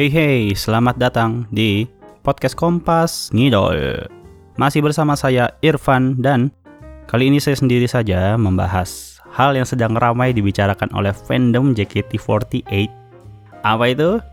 Hey 0.00 0.08
hey, 0.08 0.56
selamat 0.56 0.96
datang 0.96 1.44
di 1.52 1.84
podcast 2.24 2.56
Kompas 2.56 3.28
Ngidol. 3.36 4.08
Masih 4.56 4.80
bersama 4.80 5.12
saya 5.12 5.52
Irfan 5.60 6.16
dan 6.24 6.48
kali 7.04 7.28
ini 7.28 7.36
saya 7.36 7.60
sendiri 7.60 7.84
saja 7.84 8.32
membahas 8.40 9.20
hal 9.28 9.52
yang 9.52 9.68
sedang 9.68 9.92
ramai 10.00 10.32
dibicarakan 10.32 10.88
oleh 10.96 11.12
fandom 11.12 11.76
JKT48. 11.76 12.88
Apa 13.60 13.84
itu? 13.92 14.24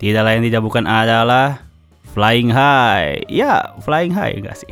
Tidak 0.00 0.24
lain 0.24 0.48
tidak 0.48 0.64
bukan 0.64 0.88
adalah 0.88 1.60
Flying 2.16 2.48
High. 2.48 3.28
Ya, 3.28 3.76
Flying 3.84 4.16
High 4.16 4.40
enggak 4.40 4.64
sih? 4.64 4.70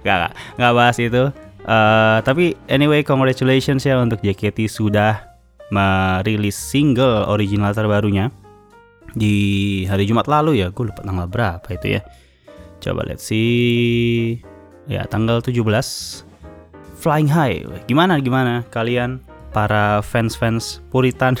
Gak, 0.00 0.16
gak, 0.16 0.32
gak 0.56 0.72
bahas 0.72 0.96
itu. 0.96 1.28
Uh, 1.68 2.24
tapi 2.24 2.56
anyway, 2.72 3.04
congratulations 3.04 3.84
ya 3.84 4.00
untuk 4.00 4.24
JKT 4.24 4.64
sudah 4.64 5.28
merilis 5.68 6.56
single 6.56 7.28
original 7.28 7.76
terbarunya 7.76 8.32
di 9.14 9.34
hari 9.86 10.06
Jumat 10.06 10.26
lalu 10.26 10.62
ya. 10.62 10.70
Gue 10.70 10.90
lupa 10.90 11.02
tanggal 11.02 11.26
berapa 11.26 11.68
itu 11.70 11.98
ya. 11.98 12.02
Coba 12.80 13.04
lihat 13.06 13.20
sih. 13.20 14.40
Ya, 14.90 15.06
tanggal 15.06 15.44
17 15.44 15.60
Flying 17.00 17.30
High. 17.30 17.86
Gimana 17.86 18.20
gimana 18.20 18.66
kalian 18.68 19.22
para 19.50 20.04
fans-fans 20.04 20.84
Puritan? 20.92 21.36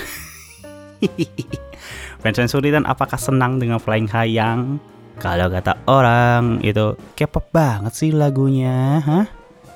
fans-fans 2.22 2.52
Puritan 2.52 2.84
apakah 2.88 3.16
senang 3.16 3.60
dengan 3.60 3.80
Flying 3.80 4.08
High 4.08 4.32
yang 4.32 4.80
kalau 5.20 5.52
kata 5.52 5.84
orang 5.84 6.64
itu 6.64 6.96
K-pop 7.12 7.52
banget 7.52 7.92
sih 7.92 8.08
lagunya, 8.08 9.04
hah? 9.04 9.28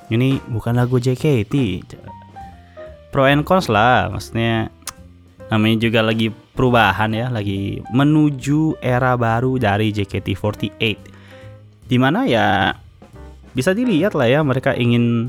Ini 0.09 0.41
bukan 0.49 0.73
lagu 0.73 0.97
JKT. 0.97 1.85
Pro 3.13 3.29
and 3.29 3.45
cons 3.45 3.69
lah, 3.69 4.09
maksudnya 4.09 4.73
namanya 5.53 5.77
juga 5.89 6.01
lagi 6.01 6.33
perubahan 6.33 7.11
ya, 7.13 7.27
lagi 7.29 7.83
menuju 7.93 8.81
era 8.81 9.17
baru 9.19 9.61
dari 9.61 9.93
JKT48. 9.93 10.83
Di 11.85 11.97
mana 12.01 12.25
ya 12.25 12.73
bisa 13.53 13.77
dilihat 13.77 14.17
lah 14.17 14.27
ya 14.27 14.41
mereka 14.41 14.73
ingin 14.75 15.29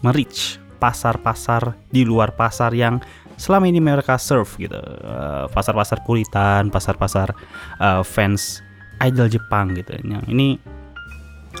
merich 0.00 0.62
pasar-pasar 0.78 1.74
di 1.90 2.04
luar 2.04 2.36
pasar 2.36 2.70
yang 2.76 3.00
selama 3.36 3.68
ini 3.68 3.80
mereka 3.80 4.16
serve 4.16 4.48
gitu. 4.56 4.78
Eh, 4.78 5.44
pasar-pasar 5.52 6.04
puritan, 6.04 6.72
pasar-pasar 6.72 7.32
uh, 7.80 8.02
fans 8.04 8.64
idol 9.04 9.28
Jepang 9.28 9.76
gitu. 9.76 9.92
Yang 10.04 10.24
ini 10.32 10.48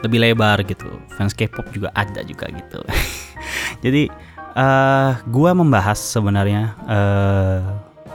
lebih 0.04 0.20
lebar 0.20 0.64
gitu. 0.64 0.88
Fans 1.16 1.32
K-pop 1.32 1.68
juga 1.72 1.88
ada 1.96 2.20
juga 2.24 2.48
gitu. 2.52 2.80
Jadi 3.84 4.08
uh, 4.56 5.20
gua 5.28 5.52
membahas 5.52 6.00
sebenarnya 6.00 6.72
uh, 6.88 7.60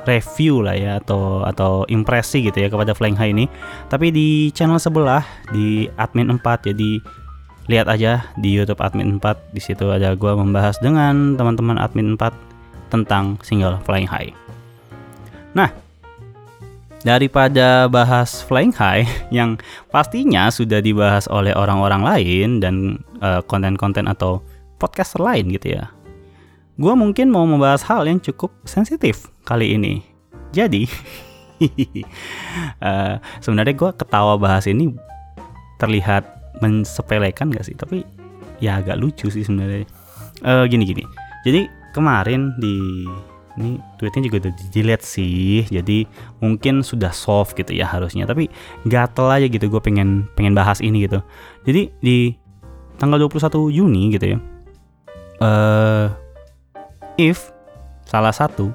review 0.10 0.66
lah 0.66 0.74
ya 0.74 0.98
atau 0.98 1.46
atau 1.46 1.86
impresi 1.86 2.42
gitu 2.42 2.58
ya 2.58 2.68
kepada 2.68 2.98
Flying 2.98 3.16
High 3.16 3.34
ini. 3.38 3.46
Tapi 3.88 4.10
di 4.10 4.50
channel 4.52 4.82
sebelah 4.82 5.24
di 5.54 5.86
admin 5.96 6.34
4 6.42 6.74
jadi 6.74 6.92
lihat 7.70 7.88
aja 7.88 8.26
di 8.42 8.58
YouTube 8.58 8.82
admin 8.82 9.22
4 9.22 9.54
di 9.54 9.62
situ 9.62 9.88
ada 9.94 10.18
gua 10.18 10.34
membahas 10.34 10.82
dengan 10.82 11.38
teman-teman 11.38 11.78
admin 11.78 12.18
4 12.18 12.34
tentang 12.90 13.38
single 13.46 13.80
Flying 13.86 14.10
High. 14.10 14.34
Nah, 15.54 15.70
daripada 17.06 17.86
bahas 17.88 18.42
Flying 18.42 18.74
High 18.74 19.06
yang 19.38 19.62
pastinya 19.94 20.50
sudah 20.50 20.82
dibahas 20.82 21.30
oleh 21.30 21.54
orang-orang 21.54 22.02
lain 22.02 22.50
dan 22.60 22.76
konten 23.46 23.78
konten-konten 23.78 24.10
atau 24.10 24.42
podcaster 24.82 25.22
lain 25.22 25.54
gitu 25.54 25.78
ya. 25.78 25.94
Gue 26.82 26.98
mungkin 26.98 27.30
mau 27.30 27.46
membahas 27.46 27.86
hal 27.86 28.10
yang 28.10 28.18
cukup 28.18 28.50
sensitif 28.66 29.30
kali 29.46 29.78
ini. 29.78 30.02
Jadi, 30.50 30.90
uh, 32.82 33.22
sebenarnya 33.46 33.78
gue 33.78 33.92
ketawa 33.94 34.34
bahas 34.42 34.66
ini 34.66 34.90
terlihat 35.78 36.26
mensepelekan 36.58 37.54
gak 37.54 37.70
sih? 37.70 37.78
Tapi 37.78 38.02
ya 38.58 38.82
agak 38.82 38.98
lucu 38.98 39.30
sih 39.30 39.46
sebenarnya. 39.46 39.86
Uh, 40.42 40.66
gini 40.66 40.90
gini. 40.90 41.06
Jadi 41.46 41.70
kemarin 41.94 42.58
di 42.58 43.06
ini 43.60 43.78
tweetnya 44.00 44.32
juga 44.32 44.48
udah 44.48 44.54
di 44.56 44.82
sih 45.04 45.68
jadi 45.68 46.08
mungkin 46.40 46.88
sudah 46.88 47.12
soft 47.12 47.60
gitu 47.60 47.76
ya 47.76 47.84
harusnya 47.84 48.24
tapi 48.24 48.48
gatel 48.88 49.28
aja 49.28 49.48
gitu 49.52 49.68
gue 49.68 49.82
pengen 49.84 50.24
pengen 50.40 50.56
bahas 50.56 50.80
ini 50.80 51.04
gitu 51.04 51.20
jadi 51.68 51.92
di 52.00 52.40
tanggal 52.96 53.28
21 53.28 53.76
Juni 53.76 54.16
gitu 54.16 54.26
ya 54.32 54.38
uh, 55.44 56.16
if 57.22 57.54
salah 58.10 58.34
satu 58.34 58.74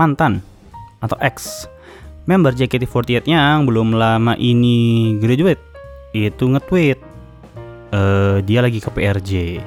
mantan 0.00 0.40
atau 1.04 1.16
ex 1.20 1.68
member 2.24 2.56
JKT48 2.56 3.28
yang 3.28 3.68
belum 3.68 3.92
lama 3.96 4.32
ini 4.40 5.12
graduate 5.20 5.60
itu 6.16 6.44
nge-tweet 6.48 6.98
uh, 7.92 8.40
dia 8.40 8.60
lagi 8.64 8.80
ke 8.80 8.88
PRJ 8.88 9.60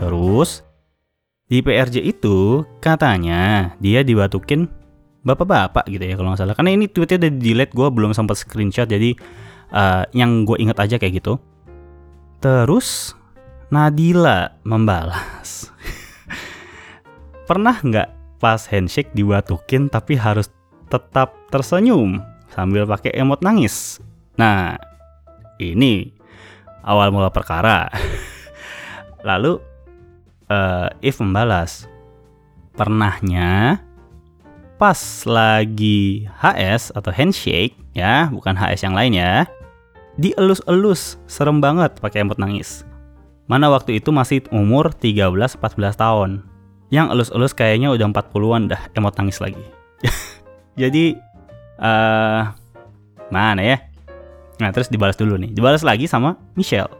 terus 0.00 0.64
di 1.44 1.60
PRJ 1.60 2.00
itu 2.00 2.64
katanya 2.80 3.76
dia 3.76 4.00
dibatukin 4.00 4.64
bapak-bapak 5.24 5.88
gitu 5.88 6.04
ya 6.04 6.14
kalau 6.14 6.32
nggak 6.32 6.40
salah. 6.40 6.56
Karena 6.56 6.70
ini 6.76 6.86
tweetnya 6.86 7.20
udah 7.20 7.32
delete 7.32 7.72
gue 7.72 7.88
belum 7.88 8.12
sempat 8.12 8.36
screenshot 8.40 8.88
jadi 8.88 9.16
uh, 9.72 10.04
yang 10.12 10.44
gue 10.44 10.60
inget 10.60 10.78
aja 10.78 10.96
kayak 11.00 11.24
gitu. 11.24 11.40
Terus 12.40 13.16
Nadila 13.72 14.52
membalas 14.62 15.72
pernah 17.44 17.76
nggak 17.76 18.40
pas 18.40 18.60
handshake 18.68 19.12
dibatukin 19.12 19.88
tapi 19.88 20.16
harus 20.16 20.48
tetap 20.88 21.32
tersenyum 21.48 22.20
sambil 22.52 22.88
pakai 22.88 23.12
emot 23.16 23.40
nangis? 23.40 24.00
Nah 24.36 24.76
ini 25.60 26.12
awal 26.84 27.12
mula 27.12 27.32
perkara. 27.32 27.88
Lalu 29.28 29.60
uh, 30.52 30.88
if 31.00 31.20
membalas 31.20 31.88
pernahnya 32.74 33.80
pas 34.76 34.98
lagi 35.24 36.26
HS 36.34 36.92
atau 36.92 37.14
handshake 37.14 37.78
ya 37.94 38.28
bukan 38.28 38.58
HS 38.58 38.84
yang 38.84 38.98
lain 38.98 39.14
ya 39.14 39.46
dielus-elus 40.18 41.16
serem 41.30 41.62
banget 41.62 41.96
pakai 41.98 42.26
emot 42.26 42.38
nangis. 42.38 42.84
Mana 43.44 43.68
waktu 43.68 44.00
itu 44.00 44.08
masih 44.08 44.40
umur 44.48 44.92
13-14 44.96 45.60
tahun 46.00 46.53
yang 46.94 47.10
elus-elus 47.10 47.50
kayaknya 47.50 47.90
udah 47.90 48.06
40-an 48.06 48.70
dah 48.70 48.82
emot 48.94 49.18
nangis 49.18 49.42
lagi 49.42 49.64
jadi 50.80 51.18
uh, 51.82 52.54
mana 53.34 53.62
ya 53.66 53.82
nah 54.62 54.70
terus 54.70 54.86
dibalas 54.86 55.18
dulu 55.18 55.34
nih 55.34 55.50
dibalas 55.50 55.82
lagi 55.82 56.06
sama 56.06 56.38
Michelle 56.54 56.94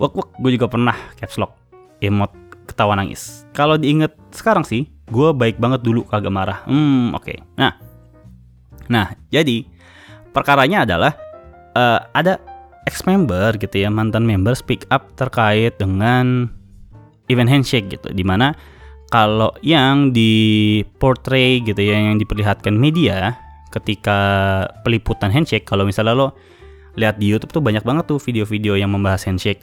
wak 0.00 0.16
wak 0.16 0.40
gue 0.40 0.56
juga 0.56 0.72
pernah 0.72 0.96
caps 1.20 1.36
lock 1.36 1.52
emot 2.00 2.32
ketawa 2.74 2.98
nangis. 2.98 3.46
Kalau 3.54 3.78
diinget 3.78 4.10
sekarang 4.32 4.64
sih, 4.66 4.88
gue 5.06 5.28
baik 5.30 5.60
banget 5.60 5.84
dulu 5.84 6.02
kagak 6.08 6.32
marah. 6.32 6.64
Hmm, 6.66 7.12
oke. 7.14 7.22
Okay. 7.22 7.38
Nah, 7.60 7.76
nah 8.88 9.12
jadi 9.28 9.62
perkaranya 10.34 10.82
adalah 10.88 11.12
uh, 11.76 12.00
ada 12.10 12.40
ex 12.88 13.06
member 13.06 13.54
gitu 13.56 13.80
ya 13.80 13.88
mantan 13.88 14.26
member 14.26 14.52
speak 14.56 14.84
up 14.90 15.14
terkait 15.14 15.76
dengan 15.78 16.50
event 17.30 17.48
handshake 17.48 17.88
gitu, 17.92 18.10
di 18.10 18.24
mana 18.26 18.52
kalau 19.14 19.54
yang 19.62 20.10
di 20.10 20.82
portray 20.98 21.62
gitu 21.62 21.78
ya 21.78 22.02
yang 22.02 22.18
diperlihatkan 22.18 22.74
media 22.74 23.38
ketika 23.70 24.18
peliputan 24.82 25.30
handshake 25.30 25.62
kalau 25.62 25.86
misalnya 25.86 26.18
lo 26.18 26.28
lihat 26.98 27.22
di 27.22 27.30
YouTube 27.30 27.54
tuh 27.54 27.62
banyak 27.62 27.86
banget 27.86 28.10
tuh 28.10 28.18
video-video 28.18 28.74
yang 28.74 28.90
membahas 28.90 29.22
handshake 29.30 29.62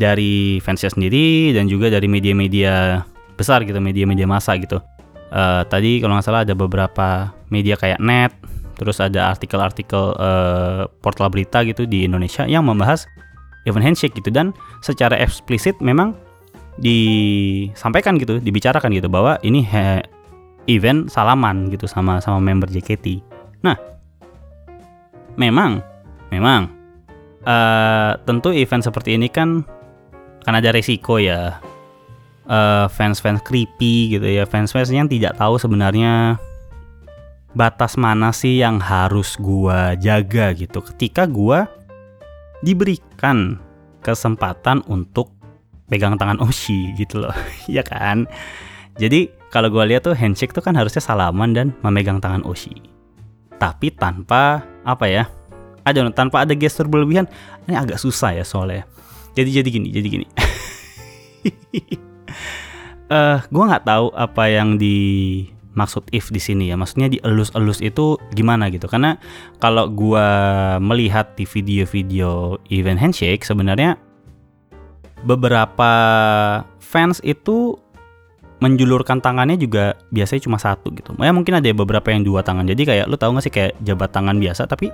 dari 0.00 0.64
fansnya 0.64 0.88
sendiri 0.88 1.52
dan 1.52 1.68
juga 1.68 1.92
dari 1.92 2.08
media-media 2.08 3.04
besar 3.36 3.68
gitu, 3.68 3.76
media-media 3.80 4.24
massa 4.24 4.56
gitu. 4.56 4.80
Uh, 5.28 5.64
tadi 5.68 6.00
kalau 6.00 6.16
nggak 6.16 6.24
salah 6.24 6.44
ada 6.44 6.56
beberapa 6.56 7.36
media 7.52 7.76
kayak 7.76 8.00
net, 8.00 8.32
terus 8.80 9.00
ada 9.00 9.32
artikel-artikel 9.32 10.16
uh, 10.16 10.88
portal 11.04 11.28
berita 11.28 11.64
gitu 11.68 11.84
di 11.84 12.08
Indonesia 12.08 12.48
yang 12.48 12.64
membahas 12.64 13.04
event 13.68 13.92
handshake 13.92 14.16
gitu 14.16 14.32
dan 14.32 14.56
secara 14.80 15.16
eksplisit 15.20 15.76
memang 15.84 16.16
disampaikan 16.76 18.20
gitu, 18.20 18.40
dibicarakan 18.40 18.92
gitu 18.92 19.08
bahwa 19.08 19.40
ini 19.40 19.64
he, 19.64 20.04
event 20.68 21.08
salaman 21.08 21.72
gitu 21.72 21.88
sama 21.88 22.20
sama 22.20 22.42
member 22.42 22.68
JKT. 22.68 23.22
Nah, 23.64 23.76
memang 25.38 25.80
memang 26.32 26.72
uh, 27.46 28.18
tentu 28.26 28.50
event 28.52 28.82
seperti 28.82 29.14
ini 29.14 29.30
kan 29.30 29.62
kan 30.42 30.54
ada 30.58 30.74
resiko 30.74 31.18
ya 31.18 31.58
uh, 32.50 32.86
fans-fans 32.90 33.42
creepy 33.46 34.18
gitu 34.18 34.26
ya 34.26 34.44
fans-fans 34.48 34.90
yang 34.90 35.06
tidak 35.06 35.38
tahu 35.38 35.58
sebenarnya 35.60 36.40
batas 37.56 37.96
mana 37.96 38.34
sih 38.34 38.60
yang 38.60 38.82
harus 38.82 39.38
gua 39.40 39.96
jaga 39.96 40.52
gitu 40.52 40.82
ketika 40.92 41.24
gua 41.24 41.70
diberikan 42.60 43.60
kesempatan 44.00 44.84
untuk 44.88 45.35
pegang 45.86 46.18
tangan 46.18 46.42
Oshi 46.42 46.94
gitu 46.98 47.22
loh. 47.22 47.34
Ya 47.70 47.82
kan? 47.82 48.26
Jadi 48.96 49.30
kalau 49.52 49.70
gua 49.70 49.86
lihat 49.86 50.04
tuh 50.04 50.16
handshake 50.16 50.52
tuh 50.52 50.64
kan 50.64 50.74
harusnya 50.74 51.00
salaman 51.00 51.54
dan 51.54 51.72
memegang 51.80 52.18
tangan 52.18 52.42
Oshi. 52.44 52.74
Tapi 53.56 53.88
tanpa 53.94 54.64
apa 54.84 55.06
ya 55.08 55.24
ada 55.86 56.02
tanpa 56.10 56.42
ada 56.42 56.52
gestur 56.58 56.90
berlebihan 56.90 57.30
ini 57.70 57.78
agak 57.78 58.02
susah 58.02 58.34
ya 58.34 58.44
soalnya. 58.44 58.84
Jadi 59.38 59.50
jadi 59.62 59.68
gini 59.68 59.88
jadi 59.94 60.08
gini. 60.10 60.26
Eh 63.06 63.14
uh, 63.14 63.38
gue 63.38 63.62
nggak 63.70 63.86
tahu 63.86 64.10
apa 64.18 64.50
yang 64.50 64.82
dimaksud 64.82 66.10
if 66.10 66.34
di 66.34 66.42
sini 66.42 66.74
ya. 66.74 66.74
Maksudnya 66.74 67.06
di 67.06 67.22
elus-elus 67.22 67.78
itu 67.78 68.18
gimana 68.34 68.66
gitu. 68.66 68.90
Karena 68.90 69.14
kalau 69.62 69.86
gue 69.86 70.26
melihat 70.82 71.38
di 71.38 71.46
video-video 71.46 72.58
event 72.74 72.98
handshake 72.98 73.46
sebenarnya 73.46 73.94
beberapa 75.24 75.92
fans 76.82 77.22
itu 77.24 77.78
menjulurkan 78.60 79.20
tangannya 79.20 79.60
juga 79.60 79.96
biasanya 80.08 80.42
cuma 80.48 80.56
satu 80.56 80.88
gitu. 80.96 81.12
Ya 81.20 81.32
mungkin 81.32 81.60
ada 81.60 81.68
beberapa 81.76 82.08
yang 82.08 82.24
dua 82.24 82.40
tangan. 82.40 82.64
Jadi 82.64 82.82
kayak 82.88 83.06
lu 83.08 83.16
tahu 83.20 83.36
gak 83.36 83.44
sih 83.44 83.52
kayak 83.52 83.72
jabat 83.84 84.10
tangan 84.16 84.40
biasa 84.40 84.64
tapi 84.64 84.88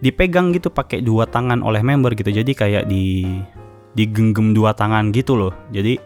dipegang 0.00 0.56
gitu 0.56 0.72
pakai 0.72 1.04
dua 1.04 1.28
tangan 1.28 1.60
oleh 1.60 1.84
member 1.84 2.16
gitu. 2.16 2.32
Jadi 2.32 2.56
kayak 2.56 2.88
di 2.88 3.28
digenggam 3.92 4.56
dua 4.56 4.72
tangan 4.72 5.12
gitu 5.12 5.36
loh. 5.36 5.52
Jadi 5.68 6.00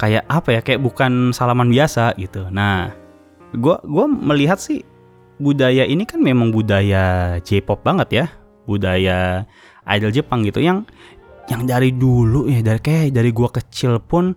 kayak 0.00 0.24
apa 0.26 0.48
ya 0.58 0.60
kayak 0.64 0.80
bukan 0.80 1.36
salaman 1.36 1.68
biasa 1.68 2.16
gitu. 2.16 2.48
Nah, 2.48 2.88
gua 3.60 3.84
gua 3.84 4.08
melihat 4.08 4.56
sih 4.56 4.80
budaya 5.36 5.84
ini 5.84 6.08
kan 6.08 6.24
memang 6.24 6.54
budaya 6.54 7.36
J-pop 7.44 7.84
banget 7.84 8.08
ya. 8.24 8.26
Budaya 8.64 9.44
idol 9.84 10.08
Jepang 10.08 10.40
gitu 10.40 10.64
yang 10.64 10.88
yang 11.50 11.68
dari 11.68 11.92
dulu 11.92 12.48
ya 12.48 12.64
dari 12.64 12.80
kayak 12.80 13.12
dari 13.12 13.30
gua 13.30 13.52
kecil 13.52 14.00
pun 14.00 14.32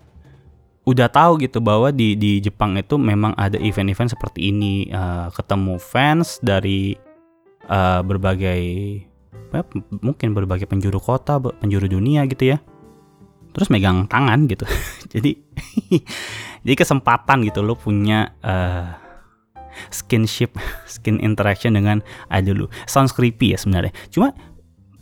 udah 0.88 1.12
tahu 1.12 1.44
gitu 1.44 1.60
bahwa 1.60 1.92
di 1.92 2.16
di 2.16 2.40
Jepang 2.40 2.80
itu 2.80 2.96
memang 2.96 3.36
ada 3.36 3.60
event-event 3.60 4.16
seperti 4.16 4.52
ini. 4.56 4.88
Uh, 4.88 5.28
ketemu 5.36 5.76
fans 5.84 6.40
dari 6.40 6.96
uh, 7.68 8.00
berbagai 8.00 8.62
ya, 9.52 9.62
mungkin 10.00 10.32
berbagai 10.32 10.68
penjuru 10.68 11.00
kota 11.04 11.40
penjuru 11.40 11.92
dunia 11.92 12.24
gitu 12.32 12.56
ya. 12.56 12.58
Terus 13.52 13.68
megang 13.68 14.08
tangan 14.08 14.48
gitu. 14.48 14.64
Jadi 15.14 15.48
jadi 16.68 16.76
kesempatan 16.84 17.48
gitu 17.48 17.64
lo 17.64 17.80
punya 17.80 18.36
uh, 18.44 18.92
skinship 19.94 20.58
skin 20.94 21.22
interaction 21.22 21.78
dengan 21.78 22.02
idol 22.34 22.66
lu 22.66 22.68
sounds 22.90 23.14
creepy 23.16 23.56
ya 23.56 23.58
sebenarnya. 23.60 23.94
Cuma 24.12 24.34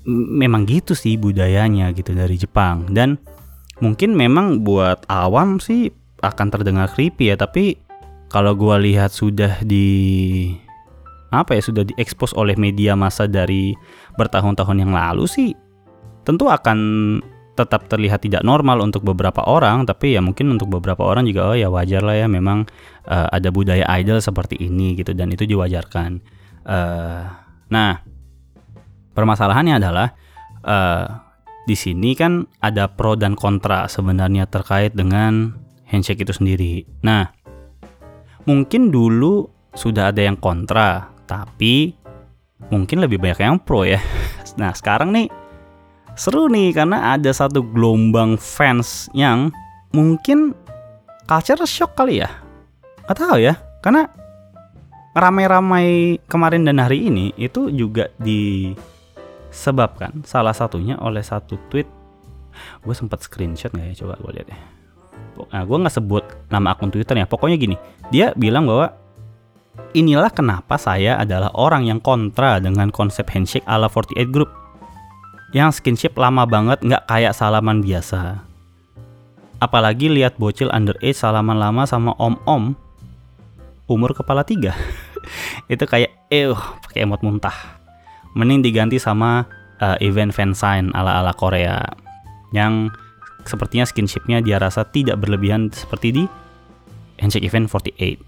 memang 0.08 0.70
gitu 0.70 0.94
sih 0.94 1.18
budayanya 1.18 1.92
gitu 1.94 2.14
dari 2.14 2.38
Jepang. 2.38 2.90
Dan 2.94 3.18
mungkin 3.82 4.16
memang 4.16 4.64
buat 4.64 5.04
awam 5.12 5.60
sih 5.60 5.92
akan 6.24 6.48
terdengar 6.50 6.90
creepy 6.96 7.30
ya 7.30 7.36
tapi 7.36 7.78
kalau 8.32 8.56
gue 8.58 8.76
lihat 8.92 9.12
sudah 9.12 9.62
di 9.62 10.50
apa 11.30 11.60
ya 11.60 11.62
sudah 11.62 11.84
diekspos 11.84 12.32
oleh 12.40 12.56
media 12.56 12.96
massa 12.96 13.28
dari 13.28 13.76
bertahun-tahun 14.16 14.80
yang 14.80 14.96
lalu 14.96 15.28
sih 15.28 15.52
tentu 16.24 16.48
akan 16.48 16.80
tetap 17.56 17.88
terlihat 17.88 18.20
tidak 18.20 18.44
normal 18.44 18.84
untuk 18.84 19.08
beberapa 19.08 19.40
orang. 19.48 19.88
Tapi 19.88 20.20
ya 20.20 20.22
mungkin 20.22 20.52
untuk 20.60 20.68
beberapa 20.68 21.08
orang 21.08 21.24
juga 21.24 21.56
oh 21.56 21.58
ya 21.58 21.72
wajar 21.72 22.04
lah 22.04 22.20
ya 22.20 22.28
memang 22.28 22.68
uh, 23.08 23.28
ada 23.32 23.48
budaya 23.50 23.88
idol 23.96 24.20
seperti 24.20 24.60
ini 24.60 25.00
gitu 25.00 25.16
dan 25.16 25.32
itu 25.32 25.48
diwajarkan. 25.48 26.20
Uh, 26.68 27.24
nah 27.72 28.04
permasalahannya 29.16 29.80
adalah 29.80 30.08
uh, 30.68 31.06
di 31.66 31.74
sini 31.74 32.14
kan 32.14 32.46
ada 32.62 32.86
pro 32.92 33.18
dan 33.18 33.34
kontra 33.34 33.90
sebenarnya 33.90 34.46
terkait 34.46 34.94
dengan 34.94 35.56
handshake 35.90 36.22
itu 36.22 36.34
sendiri. 36.36 36.86
Nah, 37.02 37.32
mungkin 38.46 38.94
dulu 38.94 39.50
sudah 39.74 40.14
ada 40.14 40.22
yang 40.22 40.38
kontra, 40.38 41.10
tapi 41.26 41.98
mungkin 42.70 43.02
lebih 43.02 43.18
banyak 43.18 43.42
yang 43.42 43.58
pro 43.58 43.88
ya. 43.88 44.00
Nah, 44.56 44.72
sekarang 44.72 45.12
nih 45.12 45.28
seru 46.16 46.48
nih 46.48 46.72
karena 46.72 47.20
ada 47.20 47.28
satu 47.36 47.60
gelombang 47.60 48.40
fans 48.40 49.12
yang 49.12 49.52
mungkin 49.92 50.56
culture 51.28 51.60
shock 51.68 51.92
kali 52.00 52.24
ya. 52.24 52.32
Gak 53.04 53.20
tahu 53.20 53.44
ya, 53.44 53.60
karena 53.84 54.08
ramai-ramai 55.12 56.20
kemarin 56.32 56.64
dan 56.64 56.80
hari 56.80 57.12
ini 57.12 57.36
itu 57.36 57.68
juga 57.68 58.08
di 58.16 58.72
Sebabkan. 59.56 60.28
Salah 60.28 60.52
satunya 60.52 61.00
oleh 61.00 61.24
satu 61.24 61.56
tweet. 61.72 61.88
Gue 62.84 62.92
sempat 62.92 63.24
screenshot 63.24 63.72
nggak 63.72 63.96
ya? 63.96 64.04
Coba 64.04 64.20
gue 64.20 64.32
lihat 64.36 64.48
ya. 64.52 64.60
Nah 65.52 65.64
gue 65.64 65.78
nggak 65.80 65.96
sebut 65.96 66.24
nama 66.52 66.76
akun 66.76 66.92
twitter 66.92 67.16
ya. 67.16 67.24
Pokoknya 67.24 67.56
gini 67.56 67.80
dia 68.12 68.36
bilang 68.36 68.68
bahwa 68.68 68.92
inilah 69.96 70.28
kenapa 70.32 70.76
saya 70.76 71.16
adalah 71.16 71.56
orang 71.56 71.88
yang 71.88 72.00
kontra 72.04 72.60
dengan 72.60 72.92
konsep 72.92 73.24
handshake 73.32 73.64
ala 73.64 73.88
48 73.88 74.28
group. 74.28 74.52
Yang 75.56 75.80
skinship 75.80 76.20
lama 76.20 76.44
banget 76.44 76.84
nggak 76.84 77.08
kayak 77.08 77.32
salaman 77.32 77.80
biasa. 77.80 78.44
Apalagi 79.64 80.12
lihat 80.12 80.36
bocil 80.36 80.68
underage 80.68 81.16
salaman 81.16 81.56
lama 81.56 81.88
sama 81.88 82.12
om-om 82.20 82.76
umur 83.88 84.12
kepala 84.12 84.44
tiga. 84.44 84.76
Itu 85.72 85.88
kayak 85.88 86.12
eh 86.28 86.52
pakai 86.84 87.08
emot 87.08 87.24
muntah 87.24 87.85
mending 88.36 88.62
diganti 88.62 89.00
sama 89.00 89.48
uh, 89.80 89.98
event 90.04 90.36
fansign 90.36 90.92
ala-ala 90.92 91.32
Korea 91.34 91.82
yang 92.52 92.92
sepertinya 93.48 93.88
skinshipnya 93.88 94.44
dia 94.44 94.60
rasa 94.60 94.84
tidak 94.86 95.22
berlebihan 95.24 95.72
seperti 95.72 96.12
di 96.12 96.24
Handshake 97.20 97.48
Event 97.48 97.72
48. 97.72 98.20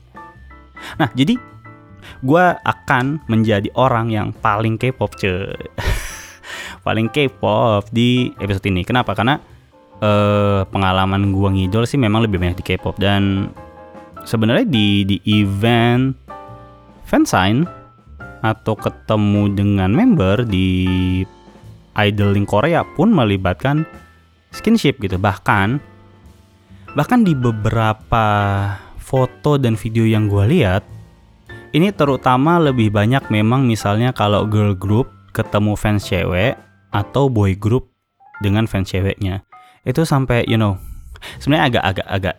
Nah, 1.02 1.10
jadi 1.12 1.36
gue 2.24 2.46
akan 2.64 3.28
menjadi 3.28 3.68
orang 3.76 4.14
yang 4.14 4.32
paling 4.32 4.80
K-pop 4.80 5.12
ce 5.20 5.52
paling 6.86 7.12
K-pop 7.12 7.92
di 7.92 8.32
episode 8.40 8.72
ini. 8.72 8.88
Kenapa? 8.88 9.12
Karena 9.12 9.36
uh, 10.00 10.64
pengalaman 10.70 11.36
gue 11.36 11.50
ngidol 11.52 11.84
sih 11.84 12.00
memang 12.00 12.24
lebih 12.24 12.40
banyak 12.40 12.64
di 12.64 12.66
K-pop 12.66 12.96
dan 13.02 13.52
sebenarnya 14.24 14.68
di 14.70 15.04
di 15.04 15.18
event 15.28 16.16
fansign 17.08 17.68
atau 18.54 18.78
ketemu 18.78 19.52
dengan 19.52 19.90
member 19.92 20.48
di 20.48 21.22
idol 21.98 22.38
Korea 22.46 22.86
pun 22.86 23.12
melibatkan 23.12 23.84
skinship 24.54 25.02
gitu. 25.02 25.18
Bahkan 25.18 25.98
bahkan 26.96 27.22
di 27.22 27.36
beberapa 27.36 28.26
foto 28.98 29.60
dan 29.62 29.78
video 29.78 30.08
yang 30.08 30.32
gue 30.32 30.46
lihat 30.50 30.84
ini 31.76 31.92
terutama 31.92 32.58
lebih 32.58 32.90
banyak 32.90 33.28
memang 33.30 33.68
misalnya 33.68 34.16
kalau 34.16 34.48
girl 34.48 34.74
group 34.74 35.12
ketemu 35.36 35.78
fans 35.78 36.08
cewek 36.08 36.56
atau 36.90 37.30
boy 37.30 37.54
group 37.54 37.92
dengan 38.40 38.66
fans 38.66 38.90
ceweknya. 38.90 39.44
Itu 39.84 40.08
sampai 40.08 40.48
you 40.48 40.58
know 40.58 40.80
sebenarnya 41.38 41.66
agak 41.70 41.84
agak 41.84 42.08
agak 42.08 42.36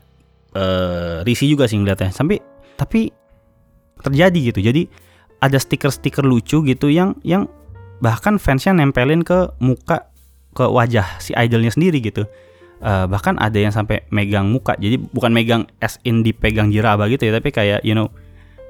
uh, 0.56 1.16
risih 1.23 1.54
juga 1.54 1.68
sih 1.68 1.78
ngeliatnya. 1.78 2.11
Sampai 2.11 2.40
tapi 2.75 3.12
terjadi 4.00 4.40
gitu. 4.54 4.61
Jadi 4.64 4.83
ada 5.38 5.59
stiker-stiker 5.59 6.26
lucu 6.26 6.62
gitu 6.66 6.90
yang 6.90 7.14
yang 7.23 7.47
bahkan 8.02 8.38
fansnya 8.38 8.75
nempelin 8.75 9.23
ke 9.23 9.50
muka 9.62 10.11
ke 10.54 10.66
wajah 10.66 11.18
si 11.23 11.35
idolnya 11.35 11.71
sendiri 11.71 12.02
gitu. 12.02 12.26
Uh, 12.78 13.11
bahkan 13.11 13.35
ada 13.42 13.59
yang 13.59 13.75
sampai 13.75 14.07
megang 14.14 14.50
muka. 14.54 14.78
Jadi 14.78 15.02
bukan 15.02 15.35
megang 15.35 15.66
as 15.83 15.99
in 16.07 16.23
dipegang 16.23 16.71
jiraba 16.71 17.11
gitu 17.11 17.26
ya 17.26 17.35
tapi 17.35 17.50
kayak 17.50 17.83
you 17.83 17.95
know 17.95 18.11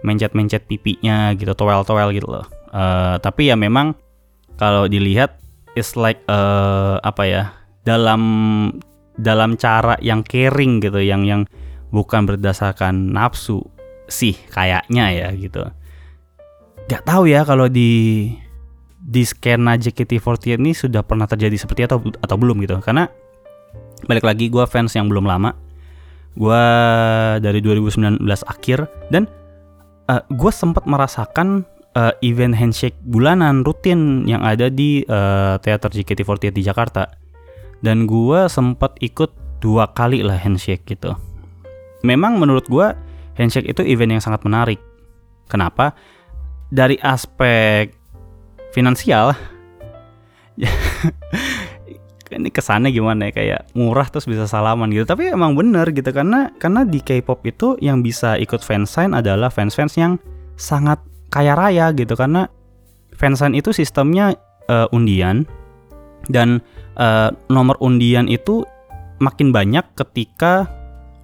mencet-mencet 0.00 0.64
pipinya 0.64 1.36
gitu 1.36 1.52
towel-towel 1.52 2.12
gitu 2.16 2.28
loh. 2.28 2.46
Uh, 2.72 3.20
tapi 3.20 3.52
ya 3.52 3.56
memang 3.56 3.96
kalau 4.60 4.88
dilihat 4.88 5.40
it's 5.76 5.96
like 5.96 6.20
uh, 6.28 7.00
apa 7.04 7.22
ya 7.24 7.42
dalam 7.84 8.22
dalam 9.18 9.58
cara 9.58 9.98
yang 10.00 10.22
caring 10.22 10.80
gitu 10.80 11.00
yang 11.02 11.24
yang 11.26 11.42
bukan 11.90 12.28
berdasarkan 12.28 13.12
nafsu 13.12 13.64
sih 14.08 14.36
kayaknya 14.52 15.04
ya 15.12 15.28
gitu 15.36 15.68
Gak 16.88 17.04
tahu 17.04 17.28
ya 17.28 17.44
kalau 17.44 17.68
di 17.68 18.32
di 18.96 19.22
skena 19.24 19.76
JKT48 19.76 20.56
ini 20.56 20.72
sudah 20.72 21.04
pernah 21.04 21.28
terjadi 21.28 21.56
seperti 21.60 21.84
atau 21.84 22.00
atau 22.00 22.36
belum 22.40 22.64
gitu. 22.64 22.80
Karena 22.80 23.04
balik 24.08 24.24
lagi 24.24 24.48
gue 24.48 24.64
fans 24.64 24.96
yang 24.96 25.12
belum 25.12 25.28
lama. 25.28 25.52
Gue 26.32 26.64
dari 27.44 27.60
2019 27.60 28.24
akhir. 28.24 28.88
Dan 29.12 29.28
uh, 30.08 30.16
eh, 30.16 30.22
gue 30.32 30.48
sempat 30.48 30.88
merasakan 30.88 31.68
uh, 31.92 32.16
event 32.24 32.56
handshake 32.56 32.96
bulanan 33.04 33.68
rutin 33.68 34.24
yang 34.24 34.40
ada 34.40 34.72
di 34.72 35.04
uh, 35.12 35.60
teater 35.60 35.92
JKT48 35.92 36.56
di 36.56 36.64
Jakarta. 36.64 37.12
Dan 37.84 38.08
gue 38.08 38.48
sempat 38.48 38.96
ikut 39.04 39.60
dua 39.60 39.92
kali 39.92 40.24
lah 40.24 40.40
handshake 40.40 40.88
gitu. 40.88 41.12
Memang 42.00 42.40
menurut 42.40 42.64
gue 42.64 42.96
handshake 43.36 43.68
itu 43.68 43.84
event 43.84 44.16
yang 44.16 44.24
sangat 44.24 44.40
menarik. 44.40 44.80
Kenapa 45.52 45.92
dari 46.68 47.00
aspek 47.00 47.92
finansial 48.72 49.32
ini 52.28 52.52
kesannya 52.52 52.92
gimana 52.92 53.28
ya 53.28 53.32
kayak 53.32 53.60
murah 53.72 54.04
terus 54.12 54.28
bisa 54.28 54.44
salaman 54.44 54.92
gitu 54.92 55.08
tapi 55.08 55.32
emang 55.32 55.56
bener 55.56 55.88
gitu 55.90 56.12
karena 56.12 56.52
karena 56.60 56.84
di 56.84 57.00
K-pop 57.00 57.40
itu 57.48 57.80
yang 57.80 58.04
bisa 58.04 58.36
ikut 58.36 58.60
fansign 58.60 59.16
adalah 59.16 59.48
fans-fans 59.48 59.96
yang 59.96 60.20
sangat 60.60 61.00
kaya 61.32 61.56
raya 61.56 61.88
gitu 61.96 62.12
karena 62.12 62.52
fansign 63.16 63.56
itu 63.56 63.72
sistemnya 63.72 64.36
uh, 64.68 64.86
undian 64.92 65.48
dan 66.28 66.60
uh, 67.00 67.32
nomor 67.48 67.80
undian 67.80 68.28
itu 68.28 68.62
makin 69.18 69.50
banyak 69.50 69.84
ketika 69.96 70.68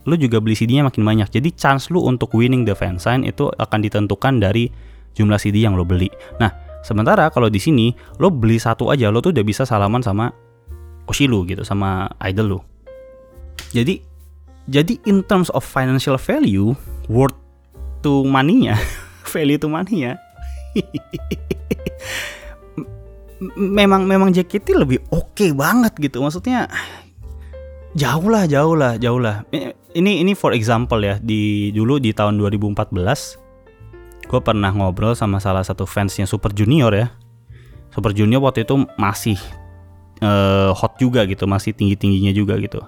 lu 0.05 0.21
juga 0.21 0.37
beli 0.37 0.53
CD-nya 0.53 0.85
makin 0.85 1.01
banyak. 1.01 1.33
Jadi 1.33 1.49
chance 1.57 1.89
lu 1.89 2.05
untuk 2.05 2.37
winning 2.37 2.69
the 2.69 2.77
fansign 2.77 3.25
itu 3.25 3.49
akan 3.57 3.81
ditentukan 3.81 4.37
dari 4.37 4.69
jumlah 5.15 5.39
CD 5.39 5.63
yang 5.63 5.79
lo 5.79 5.87
beli. 5.87 6.11
Nah, 6.39 6.51
sementara 6.83 7.31
kalau 7.31 7.49
di 7.49 7.63
sini 7.63 7.95
lo 8.21 8.29
beli 8.29 8.59
satu 8.59 8.91
aja 8.91 9.09
lo 9.09 9.23
tuh 9.23 9.33
udah 9.33 9.45
bisa 9.47 9.63
salaman 9.65 10.03
sama 10.03 10.35
Oshi 11.05 11.29
lu 11.29 11.45
gitu, 11.45 11.61
sama 11.65 12.09
idol 12.25 12.47
lu. 12.57 12.61
Jadi 13.77 14.01
jadi 14.65 14.97
in 15.05 15.21
terms 15.25 15.53
of 15.53 15.61
financial 15.61 16.17
value, 16.17 16.73
worth 17.13 17.37
to 18.01 18.25
money-nya, 18.25 18.81
value 19.33 19.61
to 19.61 19.69
money-nya. 19.69 20.17
memang 23.55 24.09
memang 24.09 24.33
JKT 24.33 24.73
lebih 24.73 25.05
oke 25.13 25.37
okay 25.37 25.53
banget 25.53 25.93
gitu. 26.01 26.25
Maksudnya 26.25 26.73
jauh 27.93 28.27
lah, 28.33 28.49
jauh 28.49 28.73
lah, 28.73 28.97
jauh 28.97 29.21
lah. 29.21 29.45
Ini 29.95 30.25
ini 30.25 30.33
for 30.33 30.57
example 30.57 31.05
ya, 31.05 31.21
di 31.21 31.69
dulu 31.71 32.01
di 32.01 32.17
tahun 32.17 32.41
2014 32.41 33.44
gue 34.35 34.43
pernah 34.43 34.75
ngobrol 34.75 35.15
sama 35.15 35.39
salah 35.39 35.63
satu 35.63 35.87
fansnya 35.87 36.27
Super 36.27 36.51
Junior 36.51 36.91
ya. 36.91 37.15
Super 37.95 38.11
Junior 38.11 38.43
waktu 38.43 38.67
itu 38.67 38.83
masih 38.99 39.39
uh, 40.19 40.75
hot 40.75 40.99
juga 40.99 41.23
gitu, 41.31 41.47
masih 41.47 41.71
tinggi-tingginya 41.71 42.35
juga 42.35 42.59
gitu. 42.59 42.83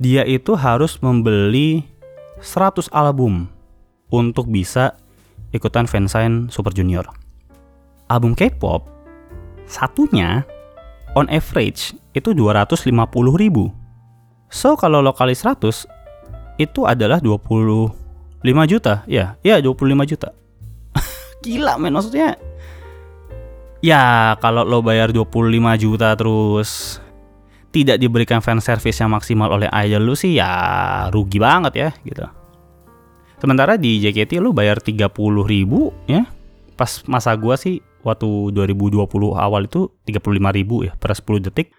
Dia 0.00 0.24
itu 0.24 0.56
harus 0.56 0.96
membeli 1.04 1.84
100 2.40 2.88
album 2.96 3.52
untuk 4.08 4.48
bisa 4.48 4.96
ikutan 5.52 5.84
fansign 5.84 6.48
Super 6.48 6.72
Junior. 6.72 7.04
Album 8.08 8.32
K-pop 8.32 8.88
satunya 9.68 10.48
on 11.12 11.28
average 11.28 11.92
itu 12.16 12.32
250 12.32 12.88
ribu. 13.36 13.68
So 14.48 14.80
kalau 14.80 15.04
lo 15.04 15.12
kali 15.12 15.36
100 15.36 15.84
itu 16.56 16.80
adalah 16.88 17.20
25 18.42 18.72
juta. 18.78 19.02
Ya, 19.06 19.38
ya 19.42 19.58
25 19.62 20.10
juta. 20.10 20.34
Gila 21.46 21.78
men 21.78 21.94
maksudnya 21.94 22.38
Ya 23.82 24.38
kalau 24.38 24.62
lo 24.62 24.78
bayar 24.78 25.10
25 25.10 25.50
juta 25.82 26.14
terus 26.14 27.02
tidak 27.74 27.98
diberikan 27.98 28.38
fan 28.38 28.62
service 28.62 29.02
yang 29.02 29.10
maksimal 29.10 29.50
oleh 29.50 29.66
idol 29.74 30.06
lu 30.06 30.14
sih 30.14 30.38
ya 30.38 31.10
rugi 31.10 31.42
banget 31.42 31.72
ya 31.74 31.90
gitu. 32.06 32.22
Sementara 33.42 33.74
di 33.74 33.98
JKT 33.98 34.38
lu 34.38 34.54
bayar 34.54 34.78
30 34.78 35.10
ribu 35.42 35.90
ya. 36.06 36.22
Pas 36.78 37.02
masa 37.10 37.34
gua 37.34 37.58
sih 37.58 37.82
waktu 38.06 38.54
2020 38.54 39.02
awal 39.34 39.66
itu 39.66 39.90
35 40.06 40.30
ribu 40.30 40.86
ya 40.86 40.94
per 40.94 41.10
10 41.18 41.50
detik. 41.50 41.74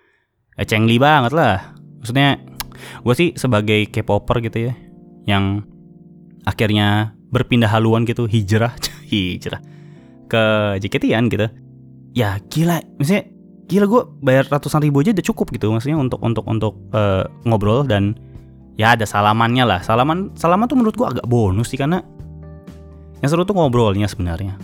Eh 0.60 0.68
cengli 0.68 1.00
banget 1.00 1.32
lah. 1.32 1.72
Maksudnya 2.04 2.36
gue 3.00 3.16
sih 3.16 3.30
sebagai 3.40 3.88
K-popper 3.88 4.44
gitu 4.44 4.68
ya 4.68 4.74
yang 5.24 5.64
akhirnya 6.44 7.16
berpindah 7.32 7.72
haluan 7.72 8.06
gitu 8.06 8.30
hijrah 8.30 8.76
hijrah 9.12 9.60
ke 10.30 10.44
JKT-an 10.84 11.26
gitu. 11.32 11.48
Ya 12.14 12.38
gila 12.52 12.84
maksudnya 13.00 13.26
gila 13.66 13.86
gue 13.90 14.02
bayar 14.22 14.46
ratusan 14.52 14.86
ribu 14.86 15.02
aja 15.02 15.16
udah 15.16 15.26
cukup 15.26 15.50
gitu 15.56 15.74
maksudnya 15.74 15.98
untuk 15.98 16.22
untuk 16.22 16.46
untuk 16.46 16.74
uh, 16.94 17.26
ngobrol 17.48 17.88
dan 17.88 18.14
ya 18.78 18.94
ada 18.94 19.08
salamannya 19.08 19.66
lah. 19.66 19.80
Salaman 19.82 20.34
salaman 20.38 20.70
tuh 20.70 20.78
menurut 20.78 20.96
gue 20.98 21.08
agak 21.08 21.26
bonus 21.26 21.74
sih 21.74 21.80
karena 21.80 22.06
yang 23.24 23.30
seru 23.32 23.48
tuh 23.48 23.56
ngobrolnya 23.56 24.06
sebenarnya. 24.06 24.60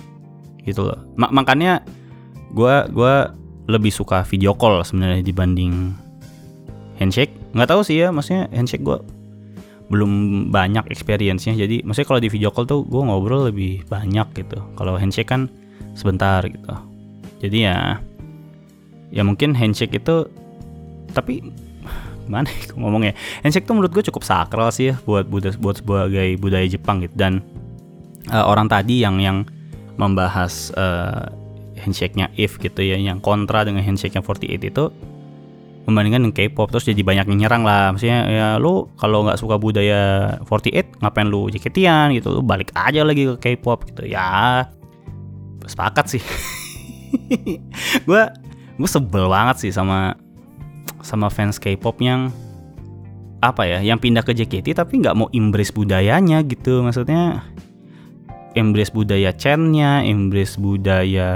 Gitu 0.62 0.84
loh. 0.84 1.00
M 1.18 1.32
makanya 1.32 1.82
gue 2.54 2.76
gua 2.94 3.34
lebih 3.70 3.94
suka 3.94 4.26
video 4.26 4.58
call 4.58 4.82
sebenarnya 4.82 5.22
dibanding 5.22 5.94
handshake. 6.98 7.34
Nggak 7.54 7.70
tahu 7.70 7.82
sih 7.86 8.02
ya 8.02 8.10
maksudnya 8.10 8.50
handshake 8.50 8.84
gue 8.84 8.98
belum 9.90 10.12
banyak 10.54 10.86
experience-nya. 10.94 11.58
Jadi 11.58 11.82
maksudnya 11.82 12.08
kalau 12.08 12.22
di 12.22 12.30
video 12.30 12.54
call 12.54 12.70
tuh 12.70 12.86
gue 12.86 13.02
ngobrol 13.02 13.50
lebih 13.50 13.84
banyak 13.90 14.28
gitu. 14.38 14.62
Kalau 14.78 14.96
handshake 14.96 15.30
kan 15.30 15.50
sebentar 15.98 16.46
gitu. 16.46 16.74
Jadi 17.42 17.58
ya 17.66 17.98
ya 19.10 19.26
mungkin 19.26 19.58
handshake 19.58 19.98
itu 19.98 20.30
tapi 21.12 21.42
gimana 22.30 22.46
ya 22.46 22.78
ngomongnya? 22.78 23.14
Handshake 23.42 23.66
tuh 23.66 23.74
menurut 23.74 23.92
gue 23.92 24.06
cukup 24.06 24.22
sakral 24.22 24.70
sih 24.70 24.94
ya 24.94 24.96
buat 25.04 25.26
buat 25.26 25.58
buat 25.58 25.82
sebagai 25.82 26.38
budaya 26.38 26.70
Jepang 26.70 27.02
gitu. 27.02 27.18
Dan 27.18 27.42
uh, 28.30 28.46
orang 28.46 28.70
tadi 28.70 29.02
yang 29.02 29.18
yang 29.18 29.44
membahas 29.98 30.72
uh, 30.78 31.28
handshake-nya 31.82 32.30
if 32.38 32.62
gitu 32.62 32.86
ya 32.86 32.96
yang 32.96 33.18
kontra 33.20 33.66
dengan 33.66 33.82
handshake-nya 33.82 34.22
48 34.22 34.70
itu 34.70 34.84
membandingkan 35.90 36.30
dengan 36.30 36.36
K-pop 36.38 36.70
terus 36.70 36.86
jadi 36.86 37.02
banyak 37.02 37.26
yang 37.34 37.40
nyerang 37.46 37.64
lah. 37.66 37.92
Maksudnya 37.92 38.20
ya 38.30 38.48
lu 38.62 38.88
kalau 38.96 39.26
nggak 39.26 39.42
suka 39.42 39.58
budaya 39.58 40.36
48 40.46 41.02
ngapain 41.02 41.28
lu 41.28 41.50
JKT-an 41.50 42.14
gitu? 42.16 42.30
Lu 42.38 42.42
balik 42.46 42.72
aja 42.78 43.02
lagi 43.02 43.26
ke 43.26 43.36
K-pop 43.58 43.90
gitu. 43.90 44.06
Ya 44.06 44.70
sepakat 45.66 46.06
sih. 46.18 46.24
Gue 48.08 48.24
gue 48.80 48.90
sebel 48.90 49.28
banget 49.28 49.68
sih 49.68 49.72
sama 49.74 50.16
sama 51.02 51.28
fans 51.28 51.58
K-pop 51.58 52.00
yang 52.00 52.30
apa 53.40 53.64
ya 53.64 53.80
yang 53.80 54.00
pindah 54.00 54.24
ke 54.24 54.36
JKT 54.36 54.76
tapi 54.76 55.00
nggak 55.00 55.16
mau 55.18 55.28
embrace 55.34 55.74
budayanya 55.74 56.46
gitu. 56.46 56.86
Maksudnya 56.86 57.44
embrace 58.54 58.92
budaya 58.92 59.32
Chen-nya, 59.36 60.04
embrace 60.04 60.60
budaya 60.60 61.30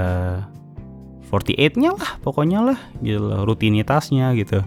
48-nya 1.34 1.90
lah 1.98 2.10
pokoknya 2.22 2.58
lah 2.62 2.78
gitu 3.02 3.18
loh, 3.18 3.42
rutinitasnya 3.42 4.30
gitu. 4.38 4.62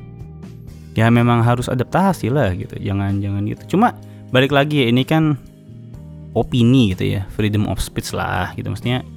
Ya 0.97 1.07
memang 1.07 1.45
harus 1.45 1.71
adaptasi 1.71 2.27
lah 2.27 2.51
gitu. 2.57 2.75
Jangan 2.81 3.23
jangan 3.23 3.47
gitu. 3.47 3.77
Cuma 3.77 3.95
balik 4.35 4.51
lagi 4.51 4.83
ya 4.83 4.91
ini 4.91 5.07
kan 5.07 5.39
opini 6.35 6.91
gitu 6.91 7.17
ya 7.17 7.23
freedom 7.31 7.69
of 7.71 7.79
speech 7.79 8.11
lah 8.11 8.51
gitu. 8.59 8.67
Maksudnya 8.67 9.07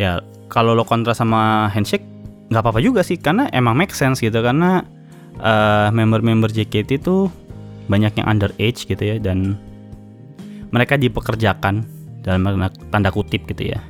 ya 0.00 0.24
kalau 0.48 0.72
lo 0.72 0.88
kontra 0.88 1.12
sama 1.12 1.68
handshake 1.68 2.06
nggak 2.48 2.62
apa-apa 2.64 2.80
juga 2.80 3.04
sih 3.04 3.20
karena 3.20 3.52
emang 3.52 3.76
make 3.76 3.92
sense 3.92 4.24
gitu. 4.24 4.40
Karena 4.40 4.80
uh, 5.42 5.92
member-member 5.92 6.48
JKT 6.48 7.04
itu 7.04 7.28
banyak 7.90 8.16
yang 8.22 8.26
underage 8.30 8.88
gitu 8.88 9.02
ya 9.02 9.20
dan 9.20 9.58
mereka 10.72 10.96
dipekerjakan 10.96 11.84
dalam 12.22 12.46
tanda 12.88 13.10
kutip 13.10 13.44
gitu 13.50 13.74
ya 13.74 13.82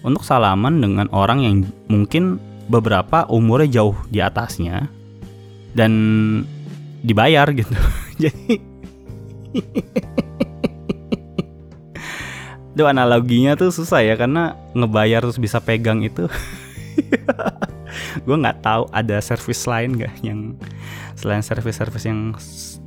untuk 0.00 0.24
salaman 0.24 0.80
dengan 0.80 1.12
orang 1.12 1.44
yang 1.44 1.68
mungkin 1.90 2.40
beberapa 2.70 3.26
umurnya 3.28 3.82
jauh 3.82 3.98
di 4.08 4.22
atasnya 4.22 4.88
dan 5.74 5.92
dibayar 7.02 7.50
gitu. 7.52 7.74
Jadi 8.22 8.70
itu 12.70 12.86
analoginya 12.86 13.58
tuh 13.58 13.74
susah 13.74 13.98
ya 14.00 14.16
karena 14.16 14.56
ngebayar 14.72 15.20
terus 15.26 15.36
bisa 15.36 15.60
pegang 15.60 16.00
itu. 16.06 16.30
Gue 18.24 18.36
nggak 18.38 18.62
tahu 18.62 18.86
ada 18.94 19.18
service 19.20 19.66
lain 19.66 19.98
gak 19.98 20.14
yang 20.22 20.54
selain 21.18 21.42
service-service 21.42 22.06
yang 22.06 22.30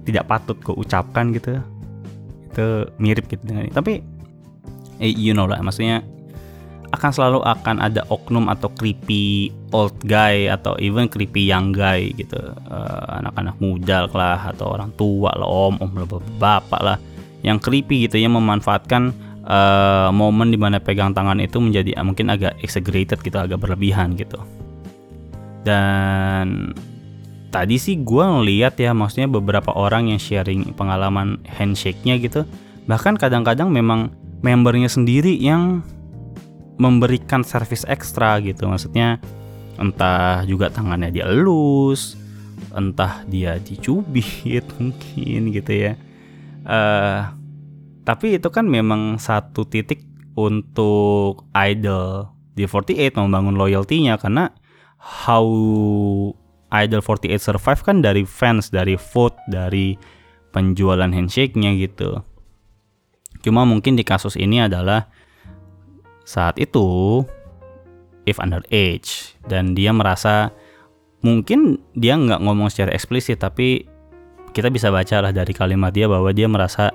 tidak 0.07 0.23
patut 0.25 0.57
gue 0.63 0.73
ucapkan 0.73 1.35
gitu. 1.35 1.59
Itu 2.49 2.89
mirip 2.97 3.29
gitu 3.29 3.45
dengan 3.45 3.67
ini. 3.67 3.73
tapi 3.73 4.01
eh, 5.03 5.13
you 5.13 5.35
know 5.35 5.45
lah 5.45 5.61
maksudnya 5.61 6.01
akan 6.93 7.09
selalu 7.09 7.39
akan 7.41 7.81
ada 7.81 8.05
oknum 8.13 8.45
atau 8.53 8.69
creepy 8.69 9.49
old 9.73 9.97
guy 10.05 10.45
atau 10.45 10.77
even 10.77 11.09
creepy 11.09 11.49
young 11.49 11.73
guy 11.73 12.13
gitu. 12.13 12.37
Uh, 12.69 13.19
anak-anak 13.19 13.57
muda 13.57 14.05
lah 14.13 14.53
atau 14.53 14.77
orang 14.77 14.93
tua 14.93 15.33
lah 15.33 15.49
om 15.49 15.81
om 15.81 15.91
lah 15.97 16.05
bapak 16.37 16.81
lah 16.85 16.97
yang 17.41 17.57
creepy 17.57 18.05
gitu 18.05 18.21
yang 18.21 18.37
memanfaatkan 18.37 19.11
uh, 19.49 20.13
momen 20.13 20.53
di 20.53 20.59
mana 20.61 20.77
pegang 20.77 21.11
tangan 21.11 21.41
itu 21.41 21.57
menjadi 21.57 21.97
uh, 21.97 22.05
mungkin 22.05 22.29
agak 22.29 22.61
exaggerated 22.61 23.19
gitu 23.25 23.37
agak 23.41 23.57
berlebihan 23.57 24.13
gitu. 24.13 24.37
Dan 25.65 26.77
tadi 27.49 27.77
sih 27.77 28.01
gue 28.01 28.25
ngeliat 28.25 28.77
ya 28.81 28.93
maksudnya 28.97 29.29
beberapa 29.29 29.69
orang 29.73 30.09
yang 30.09 30.19
sharing 30.19 30.73
pengalaman 30.73 31.37
handshake-nya 31.45 32.17
gitu 32.17 32.49
bahkan 32.89 33.15
kadang-kadang 33.15 33.69
memang 33.69 34.11
membernya 34.43 34.89
sendiri 34.91 35.37
yang 35.39 35.85
memberikan 36.77 37.45
servis 37.45 37.85
ekstra 37.85 38.41
gitu. 38.41 38.65
Maksudnya 38.69 39.21
entah 39.77 40.45
juga 40.45 40.69
tangannya 40.69 41.09
dia 41.09 41.25
elus 41.25 42.13
entah 42.73 43.21
dia 43.29 43.61
dicubit 43.61 44.65
mungkin 44.77 45.53
gitu 45.53 45.71
ya. 45.71 45.93
Uh, 46.63 47.29
tapi 48.03 48.35
itu 48.35 48.49
kan 48.51 48.67
memang 48.67 49.21
satu 49.21 49.63
titik 49.63 50.03
untuk 50.33 51.45
idol 51.53 52.33
di 52.57 52.65
48 52.65 53.15
membangun 53.21 53.55
loyalty-nya. 53.55 54.17
Karena 54.17 54.49
how 54.97 55.45
idol 56.73 57.01
48 57.05 57.37
survive 57.37 57.81
kan 57.85 58.01
dari 58.01 58.25
fans 58.25 58.73
dari 58.73 58.97
vote 58.97 59.37
dari 59.47 59.95
penjualan 60.51 61.09
handshake-nya 61.09 61.77
gitu. 61.77 62.21
Cuma 63.43 63.67
mungkin 63.67 63.93
di 63.99 64.03
kasus 64.05 64.39
ini 64.39 64.63
adalah 64.63 65.09
saat 66.23 66.55
itu 66.59 67.21
if 68.23 68.39
underage 68.39 69.35
dan 69.47 69.75
dia 69.75 69.91
merasa 69.91 70.55
mungkin 71.23 71.79
dia 71.95 72.15
nggak 72.15 72.43
ngomong 72.43 72.71
secara 72.71 72.95
eksplisit 72.95 73.39
tapi 73.39 73.87
kita 74.53 74.69
bisa 74.69 74.93
baca 74.93 75.19
lah 75.19 75.31
dari 75.33 75.51
kalimat 75.51 75.89
dia 75.91 76.05
bahwa 76.05 76.29
dia 76.29 76.45
merasa 76.45 76.93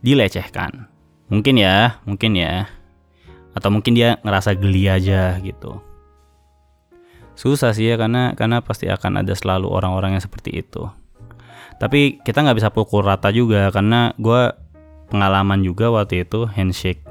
dilecehkan. 0.00 0.88
Mungkin 1.28 1.60
ya 1.60 2.00
mungkin 2.08 2.32
ya. 2.34 2.66
Atau 3.52 3.68
mungkin 3.72 3.92
dia 3.92 4.16
ngerasa 4.24 4.56
geli 4.56 4.88
aja 4.88 5.36
gitu. 5.44 5.80
Susah 7.36 7.76
sih 7.76 7.92
ya 7.92 8.00
karena 8.00 8.32
karena 8.32 8.64
pasti 8.64 8.88
akan 8.88 9.20
ada 9.20 9.36
selalu 9.36 9.68
orang-orang 9.68 10.16
yang 10.16 10.24
seperti 10.24 10.64
itu. 10.64 10.88
Tapi 11.76 12.24
kita 12.24 12.40
nggak 12.40 12.56
bisa 12.56 12.72
pukul 12.72 13.04
rata 13.04 13.28
juga 13.28 13.68
karena 13.68 14.16
gue 14.16 14.48
pengalaman 15.12 15.60
juga 15.60 15.92
waktu 15.92 16.24
itu 16.24 16.48
handshake 16.48 17.04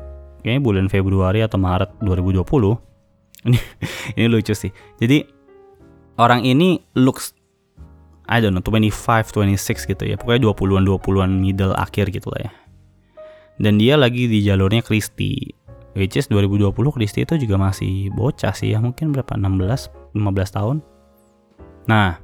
kayaknya 0.46 0.62
bulan 0.62 0.86
Februari 0.94 1.42
atau 1.42 1.58
Maret 1.58 1.98
2020 2.06 2.46
ini 3.50 3.58
ini 4.22 4.26
lucu 4.30 4.54
sih. 4.54 4.70
Jadi 5.02 5.26
orang 6.22 6.46
ini 6.46 6.78
looks 6.94 7.34
I 8.30 8.38
don't 8.42 8.54
know 8.54 8.62
25 8.62 9.34
26 9.34 9.90
gitu 9.90 10.04
ya. 10.06 10.22
Pokoknya 10.22 10.54
20-an 10.54 10.86
20-an 10.86 11.32
middle 11.42 11.74
akhir 11.74 12.14
gitu 12.14 12.30
lah 12.30 12.46
ya. 12.46 12.52
Dan 13.58 13.82
dia 13.82 13.98
lagi 13.98 14.30
di 14.30 14.46
jalurnya 14.46 14.86
Kristi 14.86 15.50
which 15.98 16.14
is 16.14 16.30
2020 16.30 16.78
Kristi 16.94 17.26
itu 17.26 17.42
juga 17.42 17.58
masih 17.58 18.14
bocah 18.14 18.54
sih 18.54 18.70
ya. 18.70 18.78
Mungkin 18.78 19.18
berapa 19.18 19.34
16 19.34 20.14
15 20.14 20.58
tahun. 20.58 20.78
Nah 21.90 22.22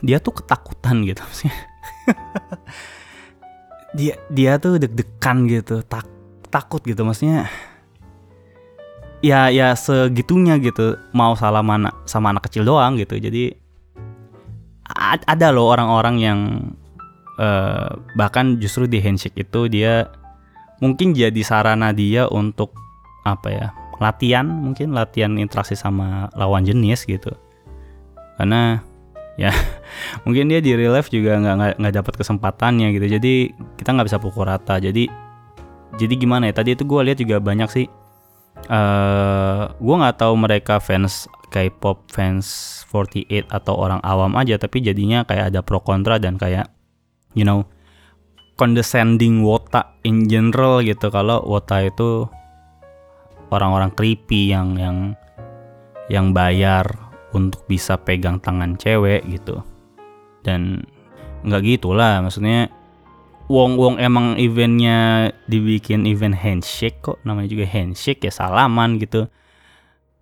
dia 0.00 0.16
tuh 0.16 0.40
ketakutan 0.40 1.04
gitu 1.04 1.20
sih 1.44 1.52
dia 3.92 4.16
dia 4.32 4.56
tuh 4.56 4.80
deg-degan 4.80 5.44
gitu 5.52 5.84
tak 5.84 6.08
takut 6.52 6.84
gitu 6.84 7.00
maksudnya 7.02 7.48
ya 9.22 9.48
ya 9.48 9.72
segitunya 9.78 10.58
gitu 10.58 10.98
mau 11.14 11.32
salah 11.38 11.62
mana 11.62 11.94
sama 12.04 12.34
anak 12.34 12.50
kecil 12.50 12.66
doang 12.66 12.98
gitu. 12.98 13.16
Jadi 13.16 13.54
ada 15.24 15.48
loh 15.54 15.72
orang-orang 15.72 16.16
yang 16.20 16.38
uh, 17.38 17.96
bahkan 18.18 18.58
justru 18.58 18.84
di 18.90 18.98
handshake 19.00 19.46
itu 19.46 19.70
dia 19.70 20.10
mungkin 20.82 21.14
jadi 21.14 21.38
sarana 21.46 21.94
dia 21.94 22.26
untuk 22.28 22.74
apa 23.22 23.48
ya 23.48 23.66
latihan 24.02 24.42
mungkin 24.42 24.90
latihan 24.90 25.38
interaksi 25.38 25.78
sama 25.78 26.28
lawan 26.34 26.66
jenis 26.66 27.06
gitu. 27.06 27.30
Karena 28.36 28.82
ya 29.38 29.54
mungkin 30.26 30.50
dia 30.50 30.58
di 30.58 30.74
real 30.74 30.98
juga 31.06 31.38
nggak 31.38 31.78
nggak 31.78 31.94
dapat 31.94 32.14
kesempatannya 32.18 32.90
gitu. 32.98 33.06
Jadi 33.06 33.54
kita 33.78 33.94
nggak 33.94 34.10
bisa 34.10 34.18
pukul 34.18 34.50
rata. 34.50 34.82
Jadi 34.82 35.21
jadi 36.00 36.14
gimana 36.16 36.48
ya 36.48 36.54
tadi 36.56 36.76
itu 36.76 36.84
gue 36.86 37.00
lihat 37.04 37.18
juga 37.20 37.36
banyak 37.42 37.68
sih 37.68 37.86
uh, 38.68 38.72
eh, 38.72 39.62
gue 39.76 39.96
nggak 39.96 40.16
tahu 40.20 40.34
mereka 40.36 40.80
fans 40.80 41.28
K-pop 41.52 42.08
fans 42.08 42.80
48 42.88 43.52
atau 43.52 43.76
orang 43.76 44.00
awam 44.00 44.32
aja 44.40 44.56
tapi 44.56 44.80
jadinya 44.80 45.28
kayak 45.28 45.52
ada 45.52 45.60
pro 45.60 45.84
kontra 45.84 46.16
dan 46.16 46.40
kayak 46.40 46.72
you 47.36 47.44
know 47.44 47.68
condescending 48.56 49.42
wota 49.42 49.96
in 50.06 50.30
general 50.30 50.84
gitu. 50.84 51.08
Kalau 51.10 51.42
wota 51.42 51.82
itu 51.82 52.30
orang-orang 53.50 53.92
creepy 53.92 54.52
yang 54.52 54.78
yang 54.78 54.96
yang 56.06 56.30
bayar 56.30 56.86
untuk 57.32 57.64
bisa 57.66 57.96
pegang 57.98 58.38
tangan 58.38 58.76
cewek 58.76 59.24
gitu. 59.26 59.64
Dan 60.46 60.86
nggak 61.42 61.62
gitulah 61.64 62.22
maksudnya 62.22 62.70
Wong 63.50 63.78
Wong 63.78 63.98
emang 63.98 64.38
eventnya 64.38 65.30
dibikin 65.50 66.06
event 66.06 66.36
handshake 66.38 67.02
kok 67.02 67.18
namanya 67.26 67.50
juga 67.50 67.66
handshake 67.66 68.22
ya 68.26 68.32
salaman 68.32 69.02
gitu 69.02 69.26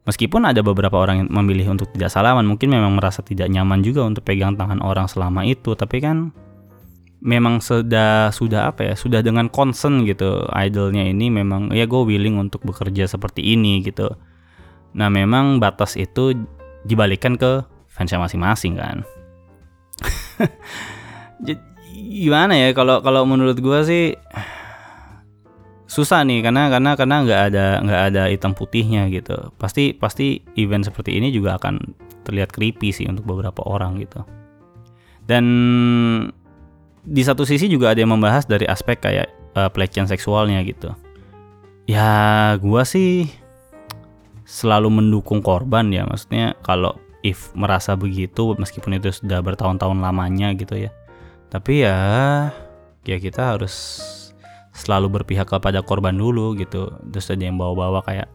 Meskipun 0.08 0.48
ada 0.48 0.64
beberapa 0.64 0.96
orang 0.96 1.22
yang 1.22 1.28
memilih 1.30 1.76
untuk 1.76 1.92
tidak 1.92 2.08
salaman, 2.08 2.48
mungkin 2.48 2.72
memang 2.72 2.96
merasa 2.96 3.20
tidak 3.20 3.52
nyaman 3.52 3.84
juga 3.84 4.00
untuk 4.02 4.24
pegang 4.24 4.56
tangan 4.56 4.80
orang 4.80 5.04
selama 5.04 5.44
itu, 5.44 5.76
tapi 5.76 6.00
kan 6.00 6.32
memang 7.20 7.60
sudah 7.60 8.32
sudah 8.32 8.72
apa 8.72 8.90
ya, 8.90 8.94
sudah 8.96 9.20
dengan 9.20 9.52
concern 9.52 10.08
gitu 10.08 10.48
idolnya 10.56 11.04
ini 11.04 11.28
memang 11.28 11.70
ya 11.76 11.84
gue 11.84 12.02
willing 12.02 12.40
untuk 12.40 12.64
bekerja 12.64 13.06
seperti 13.06 13.54
ini 13.54 13.84
gitu. 13.84 14.08
Nah 14.96 15.12
memang 15.12 15.60
batas 15.60 16.00
itu 16.00 16.32
dibalikan 16.88 17.36
ke 17.36 17.60
fansnya 17.92 18.18
masing-masing 18.18 18.80
kan. 18.80 19.04
Gimana 22.00 22.56
ya 22.56 22.72
kalau 22.72 23.04
kalau 23.04 23.28
menurut 23.28 23.60
gue 23.60 23.78
sih 23.84 24.04
susah 25.90 26.22
nih 26.22 26.40
karena 26.40 26.70
karena 26.70 26.94
karena 26.94 27.16
nggak 27.26 27.42
ada 27.52 27.66
nggak 27.84 28.02
ada 28.12 28.22
hitam 28.32 28.56
putihnya 28.56 29.12
gitu. 29.12 29.52
Pasti 29.60 29.92
pasti 29.92 30.40
event 30.56 30.88
seperti 30.88 31.20
ini 31.20 31.28
juga 31.28 31.60
akan 31.60 31.76
terlihat 32.24 32.56
creepy 32.56 32.88
sih 32.88 33.04
untuk 33.04 33.28
beberapa 33.28 33.60
orang 33.68 34.00
gitu. 34.00 34.24
Dan 35.28 35.44
di 37.04 37.22
satu 37.24 37.44
sisi 37.44 37.68
juga 37.68 37.92
ada 37.92 38.00
yang 38.00 38.16
membahas 38.16 38.48
dari 38.48 38.64
aspek 38.64 39.04
kayak 39.04 39.28
uh, 39.58 39.68
pelecehan 39.68 40.08
seksualnya 40.08 40.64
gitu. 40.64 40.94
Ya 41.84 42.54
gua 42.62 42.86
sih 42.86 43.28
selalu 44.50 44.90
mendukung 44.90 45.44
korban 45.44 45.94
ya 45.94 46.02
maksudnya 46.08 46.58
kalau 46.66 46.98
if 47.22 47.54
merasa 47.54 47.94
begitu 47.94 48.58
meskipun 48.58 48.98
itu 48.98 49.14
sudah 49.14 49.38
bertahun-tahun 49.38 50.02
lamanya 50.02 50.50
gitu 50.58 50.74
ya 50.74 50.90
tapi 51.50 51.82
ya 51.82 51.98
ya 53.02 53.16
kita 53.18 53.58
harus 53.58 54.00
selalu 54.70 55.20
berpihak 55.20 55.50
kepada 55.50 55.82
korban 55.82 56.14
dulu 56.14 56.54
gitu. 56.56 56.94
Terus 57.10 57.26
ada 57.34 57.42
yang 57.42 57.58
bawa-bawa 57.58 58.00
kayak 58.06 58.30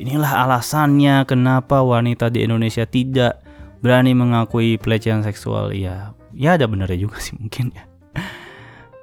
inilah 0.00 0.48
alasannya 0.48 1.28
kenapa 1.28 1.84
wanita 1.84 2.32
di 2.32 2.48
Indonesia 2.48 2.88
tidak 2.88 3.44
berani 3.84 4.16
mengakui 4.16 4.80
pelecehan 4.80 5.20
seksual. 5.20 5.76
Ya 5.76 6.16
ya 6.32 6.56
ada 6.56 6.64
benernya 6.64 6.96
juga 6.96 7.20
sih 7.20 7.36
mungkin 7.40 7.76
ya. 7.76 7.84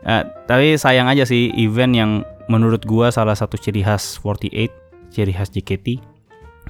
Nah, 0.08 0.23
tapi 0.47 0.80
sayang 0.80 1.06
aja 1.06 1.28
sih 1.28 1.54
event 1.60 1.93
yang 1.93 2.12
menurut 2.47 2.84
gua 2.88 3.12
salah 3.12 3.36
satu 3.36 3.60
ciri 3.60 3.84
khas 3.84 4.17
48 4.23 5.12
ciri 5.12 5.34
khas 5.36 5.52
JKT 5.52 6.00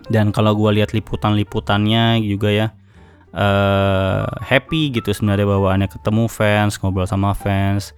dan 0.10 0.34
kalau 0.34 0.58
gua 0.58 0.74
lihat 0.74 0.90
liputan-liputannya 0.96 2.18
juga 2.26 2.50
ya 2.50 2.68
uh, 3.34 4.28
happy 4.44 4.94
gitu 4.96 5.12
sebenarnya 5.12 5.48
bawaannya 5.48 5.88
ketemu 5.92 6.30
fans 6.32 6.80
ngobrol 6.80 7.08
sama 7.10 7.34
fans. 7.34 7.92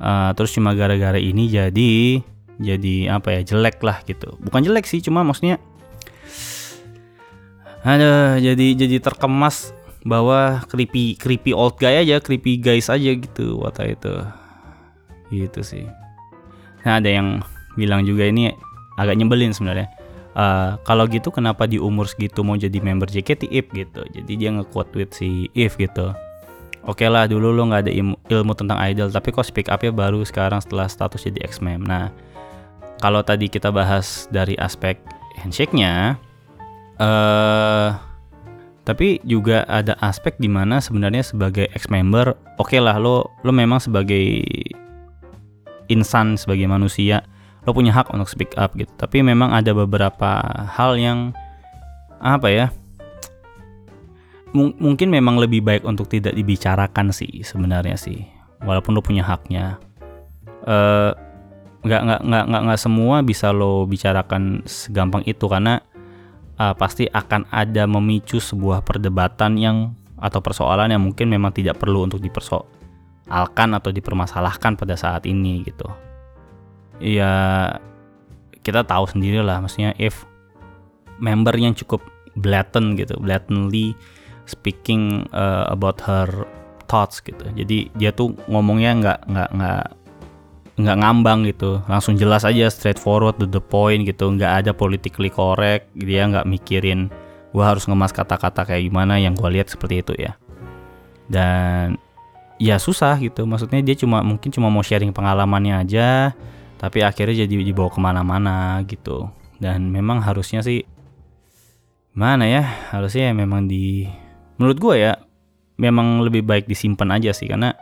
Uh, 0.00 0.32
terus 0.32 0.56
cuma 0.56 0.72
gara-gara 0.72 1.20
ini 1.20 1.52
jadi 1.52 2.24
jadi 2.60 3.20
apa 3.20 3.36
ya 3.36 3.40
jelek 3.44 3.80
lah 3.84 4.00
gitu. 4.08 4.36
Bukan 4.40 4.64
jelek 4.64 4.88
sih 4.88 5.04
cuma 5.04 5.20
maksudnya 5.20 5.60
ada 7.80 8.36
jadi 8.36 8.76
jadi 8.76 9.00
terkemas 9.00 9.72
bahwa 10.04 10.64
creepy 10.68 11.16
creepy 11.16 11.52
old 11.52 11.76
guy 11.76 12.00
aja 12.00 12.20
creepy 12.20 12.56
guys 12.60 12.88
aja 12.88 13.12
gitu 13.12 13.60
wata 13.60 13.84
itu 13.84 14.14
gitu 15.32 15.60
sih. 15.60 15.84
Nah 16.84 17.00
ada 17.00 17.08
yang 17.08 17.44
bilang 17.76 18.04
juga 18.08 18.24
ini 18.28 18.52
agak 18.96 19.16
nyebelin 19.20 19.52
sebenarnya 19.52 19.88
uh, 20.34 20.76
kalau 20.82 21.06
gitu 21.06 21.32
kenapa 21.32 21.66
di 21.66 21.80
umur 21.80 22.06
segitu 22.10 22.42
mau 22.42 22.58
jadi 22.58 22.78
member 22.82 23.06
JKT 23.08 23.50
if 23.50 23.66
gitu? 23.70 24.02
Jadi 24.10 24.32
dia 24.34 24.50
nge-quote 24.52 24.90
tweet 24.92 25.10
si 25.14 25.46
if 25.54 25.78
gitu. 25.78 26.12
Oke 26.88 27.04
okay 27.04 27.08
lah 27.12 27.28
dulu 27.28 27.52
lo 27.52 27.68
nggak 27.68 27.82
ada 27.86 27.92
ilmu, 27.92 28.52
tentang 28.56 28.80
idol 28.80 29.12
tapi 29.12 29.28
kok 29.36 29.44
speak 29.44 29.68
up 29.68 29.84
ya 29.84 29.92
baru 29.92 30.24
sekarang 30.24 30.64
setelah 30.64 30.88
status 30.88 31.28
jadi 31.28 31.44
X-Mem 31.44 31.84
nah 31.84 32.08
kalau 33.00 33.24
tadi 33.24 33.48
kita 33.48 33.72
bahas 33.72 34.28
dari 34.32 34.56
aspek 34.60 35.00
handshake-nya 35.40 36.20
uh, 37.00 37.96
tapi 38.84 39.20
juga 39.24 39.64
ada 39.68 39.96
aspek 40.04 40.36
di 40.36 40.48
mana 40.48 40.80
sebenarnya 40.80 41.24
sebagai 41.24 41.68
ex-member 41.72 42.36
oke 42.60 42.72
okay 42.72 42.80
lah 42.80 43.00
lo 43.00 43.28
lo 43.44 43.52
memang 43.52 43.80
sebagai 43.80 44.44
insan 45.88 46.36
sebagai 46.36 46.68
manusia 46.68 47.24
lo 47.64 47.70
punya 47.76 47.92
hak 47.92 48.12
untuk 48.12 48.28
speak 48.28 48.52
up 48.56 48.72
gitu. 48.76 48.90
Tapi 48.96 49.20
memang 49.20 49.52
ada 49.52 49.72
beberapa 49.76 50.40
hal 50.70 50.96
yang 50.96 51.32
apa 52.20 52.48
ya 52.52 52.66
mungkin 54.52 55.14
memang 55.14 55.38
lebih 55.38 55.62
baik 55.62 55.86
untuk 55.86 56.10
tidak 56.10 56.34
dibicarakan 56.34 57.14
sih 57.14 57.46
sebenarnya 57.46 57.94
sih. 57.94 58.26
Walaupun 58.66 58.92
lo 58.92 59.00
punya 59.00 59.24
haknya. 59.24 59.80
Uh, 60.66 61.16
nggak 61.80 62.02
nggak 62.04 62.20
nggak 62.28 62.44
nggak 62.44 62.62
nggak 62.68 62.80
semua 62.80 63.24
bisa 63.24 63.56
lo 63.56 63.88
bicarakan 63.88 64.60
segampang 64.68 65.24
itu 65.24 65.48
karena 65.48 65.80
uh, 66.60 66.76
pasti 66.76 67.08
akan 67.08 67.48
ada 67.48 67.88
memicu 67.88 68.36
sebuah 68.36 68.84
perdebatan 68.84 69.56
yang 69.56 69.96
atau 70.20 70.44
persoalan 70.44 70.92
yang 70.92 71.00
mungkin 71.00 71.32
memang 71.32 71.56
tidak 71.56 71.80
perlu 71.80 72.04
untuk 72.04 72.20
dipersoalkan 72.20 73.68
atau 73.72 73.88
dipermasalahkan 73.88 74.76
pada 74.76 74.92
saat 74.92 75.24
ini 75.24 75.64
gitu 75.64 75.88
ya 77.00 77.32
kita 78.60 78.84
tahu 78.84 79.08
sendiri 79.08 79.40
lah 79.40 79.58
maksudnya 79.58 79.96
if 79.96 80.28
member 81.20 81.52
yang 81.56 81.72
cukup 81.72 82.04
blatant 82.36 82.96
gitu 83.00 83.16
blatantly 83.18 83.96
speaking 84.50 85.24
uh, 85.32 85.66
about 85.70 85.98
her 86.02 86.28
thoughts 86.90 87.22
gitu. 87.22 87.46
Jadi 87.54 87.86
dia 87.94 88.10
tuh 88.10 88.34
ngomongnya 88.50 88.90
nggak 88.98 89.18
nggak 89.30 89.50
nggak 89.54 89.84
nggak 90.82 90.96
ngambang 90.98 91.40
gitu. 91.46 91.78
Langsung 91.86 92.18
jelas 92.18 92.42
aja 92.42 92.66
straightforward 92.66 93.38
to 93.38 93.46
the 93.46 93.62
point 93.62 94.02
gitu. 94.02 94.26
Nggak 94.26 94.66
ada 94.66 94.70
politically 94.74 95.30
correct. 95.30 95.94
Dia 95.94 96.26
nggak 96.26 96.50
mikirin 96.50 97.06
gue 97.50 97.64
harus 97.64 97.86
ngemas 97.86 98.10
kata-kata 98.10 98.66
kayak 98.66 98.90
gimana 98.90 99.18
yang 99.22 99.38
gue 99.38 99.46
lihat 99.46 99.70
seperti 99.70 100.02
itu 100.02 100.12
ya. 100.18 100.34
Dan 101.30 101.94
ya 102.58 102.82
susah 102.82 103.14
gitu. 103.22 103.46
Maksudnya 103.46 103.78
dia 103.86 103.94
cuma 103.94 104.26
mungkin 104.26 104.50
cuma 104.50 104.66
mau 104.66 104.82
sharing 104.82 105.14
pengalamannya 105.14 105.86
aja 105.86 106.34
tapi 106.80 107.04
akhirnya 107.04 107.44
jadi 107.44 107.60
dibawa 107.60 107.92
ke 107.92 108.00
mana-mana 108.00 108.80
gitu. 108.88 109.28
Dan 109.60 109.92
memang 109.92 110.24
harusnya 110.24 110.64
sih 110.64 110.80
mana 112.16 112.48
ya 112.48 112.64
harusnya 112.90 113.30
ya 113.30 113.34
memang 113.36 113.68
di 113.68 114.08
menurut 114.56 114.80
gue 114.80 114.94
ya 114.96 115.12
memang 115.76 116.24
lebih 116.24 116.40
baik 116.40 116.64
disimpan 116.64 117.20
aja 117.20 117.36
sih. 117.36 117.52
Karena 117.52 117.76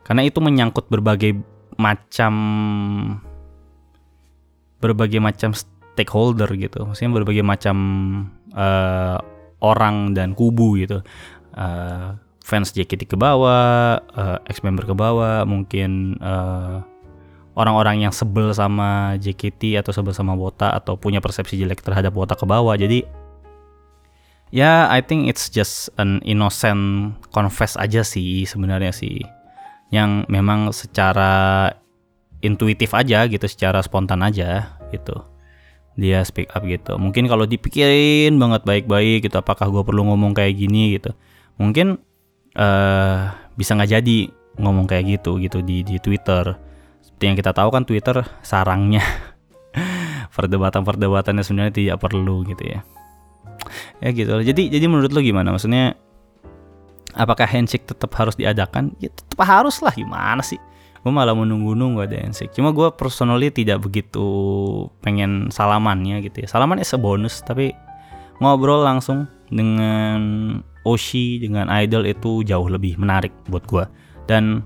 karena 0.00 0.24
itu 0.24 0.40
menyangkut 0.40 0.88
berbagai 0.88 1.36
macam 1.76 2.32
berbagai 4.80 5.20
macam 5.20 5.52
stakeholder 5.52 6.48
gitu. 6.56 6.88
Maksudnya 6.88 7.12
berbagai 7.12 7.44
macam 7.44 7.76
uh, 8.56 9.20
orang 9.60 10.16
dan 10.16 10.32
kubu 10.32 10.80
gitu. 10.80 11.04
Uh, 11.52 12.16
fans 12.40 12.72
JKT 12.72 13.10
ke 13.12 13.16
bawah 13.18 14.00
uh, 14.00 14.38
ex 14.48 14.64
member 14.64 14.86
ke 14.88 14.94
bawah 14.96 15.42
mungkin 15.44 16.16
uh, 16.22 16.80
orang-orang 17.56 18.04
yang 18.04 18.12
sebel 18.12 18.52
sama 18.52 19.16
JKT 19.16 19.80
atau 19.80 19.90
sebel 19.90 20.12
sama 20.12 20.36
Wota 20.36 20.76
atau 20.76 21.00
punya 21.00 21.24
persepsi 21.24 21.56
jelek 21.56 21.80
terhadap 21.80 22.12
Wota 22.12 22.36
ke 22.36 22.44
bawah. 22.44 22.76
Jadi 22.76 23.02
ya 24.52 24.86
I 24.92 25.00
think 25.00 25.26
it's 25.26 25.48
just 25.48 25.88
an 25.96 26.20
innocent 26.22 27.16
confess 27.32 27.74
aja 27.80 28.04
sih 28.04 28.44
sebenarnya 28.44 28.92
sih. 28.92 29.24
Yang 29.88 30.28
memang 30.28 30.70
secara 30.76 31.72
intuitif 32.44 32.92
aja 32.92 33.24
gitu 33.24 33.48
secara 33.48 33.80
spontan 33.80 34.20
aja 34.20 34.76
gitu. 34.92 35.24
Dia 35.96 36.20
speak 36.28 36.52
up 36.52 36.60
gitu. 36.68 37.00
Mungkin 37.00 37.24
kalau 37.24 37.48
dipikirin 37.48 38.36
banget 38.36 38.68
baik-baik 38.68 39.24
gitu 39.24 39.40
apakah 39.40 39.72
gue 39.72 39.80
perlu 39.80 40.04
ngomong 40.12 40.36
kayak 40.36 40.60
gini 40.60 41.00
gitu. 41.00 41.16
Mungkin 41.56 41.96
uh, 42.52 43.32
bisa 43.56 43.72
nggak 43.72 43.96
jadi 43.96 44.18
ngomong 44.60 44.84
kayak 44.84 45.20
gitu 45.20 45.40
gitu 45.40 45.64
di 45.64 45.80
di 45.80 45.96
Twitter 45.96 46.65
yang 47.22 47.36
kita 47.36 47.56
tahu 47.56 47.72
kan 47.72 47.88
Twitter 47.88 48.24
sarangnya. 48.44 49.04
Perdebatan-perdebatannya 50.36 51.40
sebenarnya 51.40 51.74
tidak 51.74 51.96
perlu 52.02 52.44
gitu 52.44 52.64
ya. 52.64 52.80
Ya 54.04 54.12
gitu 54.12 54.36
jadi 54.44 54.68
jadi 54.68 54.84
menurut 54.86 55.10
lo 55.10 55.24
gimana? 55.24 55.56
Maksudnya 55.56 55.96
apakah 57.16 57.48
handshake 57.48 57.88
tetap 57.88 58.12
harus 58.20 58.36
diadakan? 58.36 58.92
Ya 59.00 59.08
tetap 59.08 59.40
harus 59.48 59.80
lah. 59.80 59.96
Gimana 59.96 60.44
sih? 60.44 60.60
Gue 61.00 61.14
malah 61.14 61.32
menunggu-nunggu 61.32 62.04
ada 62.04 62.20
handshake. 62.20 62.52
Cuma 62.52 62.74
gue 62.76 62.92
personally 62.92 63.48
tidak 63.48 63.80
begitu 63.80 64.26
pengen 65.00 65.48
salamannya 65.48 66.20
gitu 66.28 66.44
ya. 66.44 66.48
Salaman 66.50 66.82
es 66.82 66.92
bonus 66.98 67.40
tapi 67.40 67.72
ngobrol 68.42 68.84
langsung 68.84 69.24
dengan 69.48 70.20
Oshi 70.86 71.42
dengan 71.42 71.66
Idol 71.72 72.06
itu 72.06 72.46
jauh 72.46 72.68
lebih 72.70 72.94
menarik 73.00 73.34
buat 73.50 73.66
gue 73.66 73.84
dan 74.30 74.62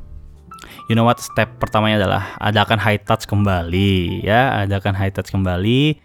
you 0.88 0.94
know 0.94 1.06
what 1.06 1.20
step 1.22 1.60
pertamanya 1.62 2.06
adalah 2.06 2.22
adakan 2.38 2.78
high 2.80 3.00
touch 3.00 3.26
kembali 3.26 4.24
ya. 4.24 4.66
Adakan 4.66 4.96
high 4.96 5.12
touch 5.12 5.30
kembali. 5.30 5.98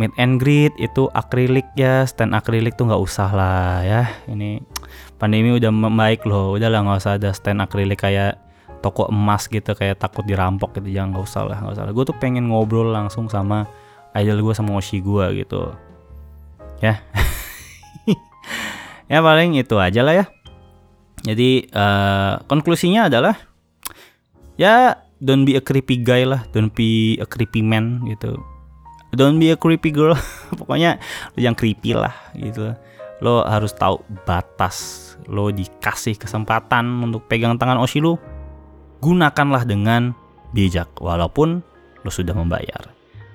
Meet 0.00 0.12
and 0.16 0.40
greet 0.40 0.72
itu 0.80 1.08
akrilik 1.12 1.66
ya. 1.76 2.08
Stand 2.08 2.32
akrilik 2.32 2.74
tuh 2.74 2.88
nggak 2.88 3.02
usah 3.02 3.30
lah 3.30 3.84
ya. 3.84 4.02
Ini 4.26 4.62
pandemi 5.20 5.52
udah 5.52 5.70
membaik 5.70 6.24
loh. 6.24 6.56
Udah 6.56 6.72
lah 6.72 6.82
nggak 6.82 6.98
usah 7.02 7.14
ada 7.20 7.30
stand 7.36 7.60
akrilik 7.60 8.00
kayak 8.00 8.40
toko 8.82 9.06
emas 9.12 9.46
gitu 9.46 9.76
kayak 9.76 10.00
takut 10.00 10.24
dirampok 10.24 10.80
gitu. 10.80 10.90
Jangan 10.90 11.14
nggak 11.14 11.24
usah 11.28 11.42
lah 11.46 11.58
nggak 11.60 11.74
usah 11.76 11.84
lah. 11.88 11.92
Gue 11.92 12.04
tuh 12.08 12.16
pengen 12.16 12.48
ngobrol 12.48 12.90
langsung 12.90 13.28
sama 13.28 13.68
idol 14.16 14.40
gue 14.44 14.54
sama 14.56 14.76
Oshi 14.76 14.98
gue 15.04 15.44
gitu. 15.44 15.72
Ya. 16.80 17.02
Ya 19.12 19.20
paling 19.20 19.60
itu 19.60 19.76
aja 19.76 20.00
lah 20.00 20.24
ya. 20.24 20.26
Jadi 21.20 21.68
uh, 21.76 22.40
konklusinya 22.48 23.12
adalah 23.12 23.36
ya 24.60 24.98
don't 25.22 25.46
be 25.46 25.56
a 25.56 25.62
creepy 25.62 26.00
guy 26.00 26.26
lah 26.26 26.44
don't 26.50 26.74
be 26.74 27.20
a 27.22 27.26
creepy 27.28 27.62
man 27.62 28.02
gitu 28.08 28.36
don't 29.14 29.38
be 29.38 29.52
a 29.52 29.58
creepy 29.58 29.92
girl 29.92 30.16
pokoknya 30.58 30.98
yang 31.38 31.54
creepy 31.54 31.94
lah 31.96 32.12
gitu 32.36 32.74
lo 33.22 33.46
harus 33.46 33.70
tahu 33.70 34.02
batas 34.26 35.12
lo 35.30 35.54
dikasih 35.54 36.18
kesempatan 36.18 37.06
untuk 37.06 37.30
pegang 37.30 37.54
tangan 37.54 37.78
Oshi 37.78 38.02
lo, 38.02 38.18
gunakanlah 38.98 39.62
dengan 39.62 40.10
bijak 40.50 40.90
walaupun 40.98 41.62
lo 42.02 42.10
sudah 42.10 42.34
membayar. 42.34 42.90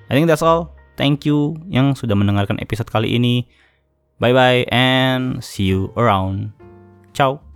I 0.08 0.16
think 0.16 0.28
that's 0.28 0.44
all. 0.44 0.76
Thank 1.00 1.24
you 1.24 1.56
yang 1.72 1.96
sudah 1.96 2.18
mendengarkan 2.18 2.60
episode 2.60 2.90
kali 2.90 3.16
ini. 3.16 3.48
Bye 4.18 4.34
bye 4.34 4.66
and 4.68 5.40
see 5.40 5.70
you 5.70 5.94
around. 5.94 6.52
Ciao. 7.14 7.47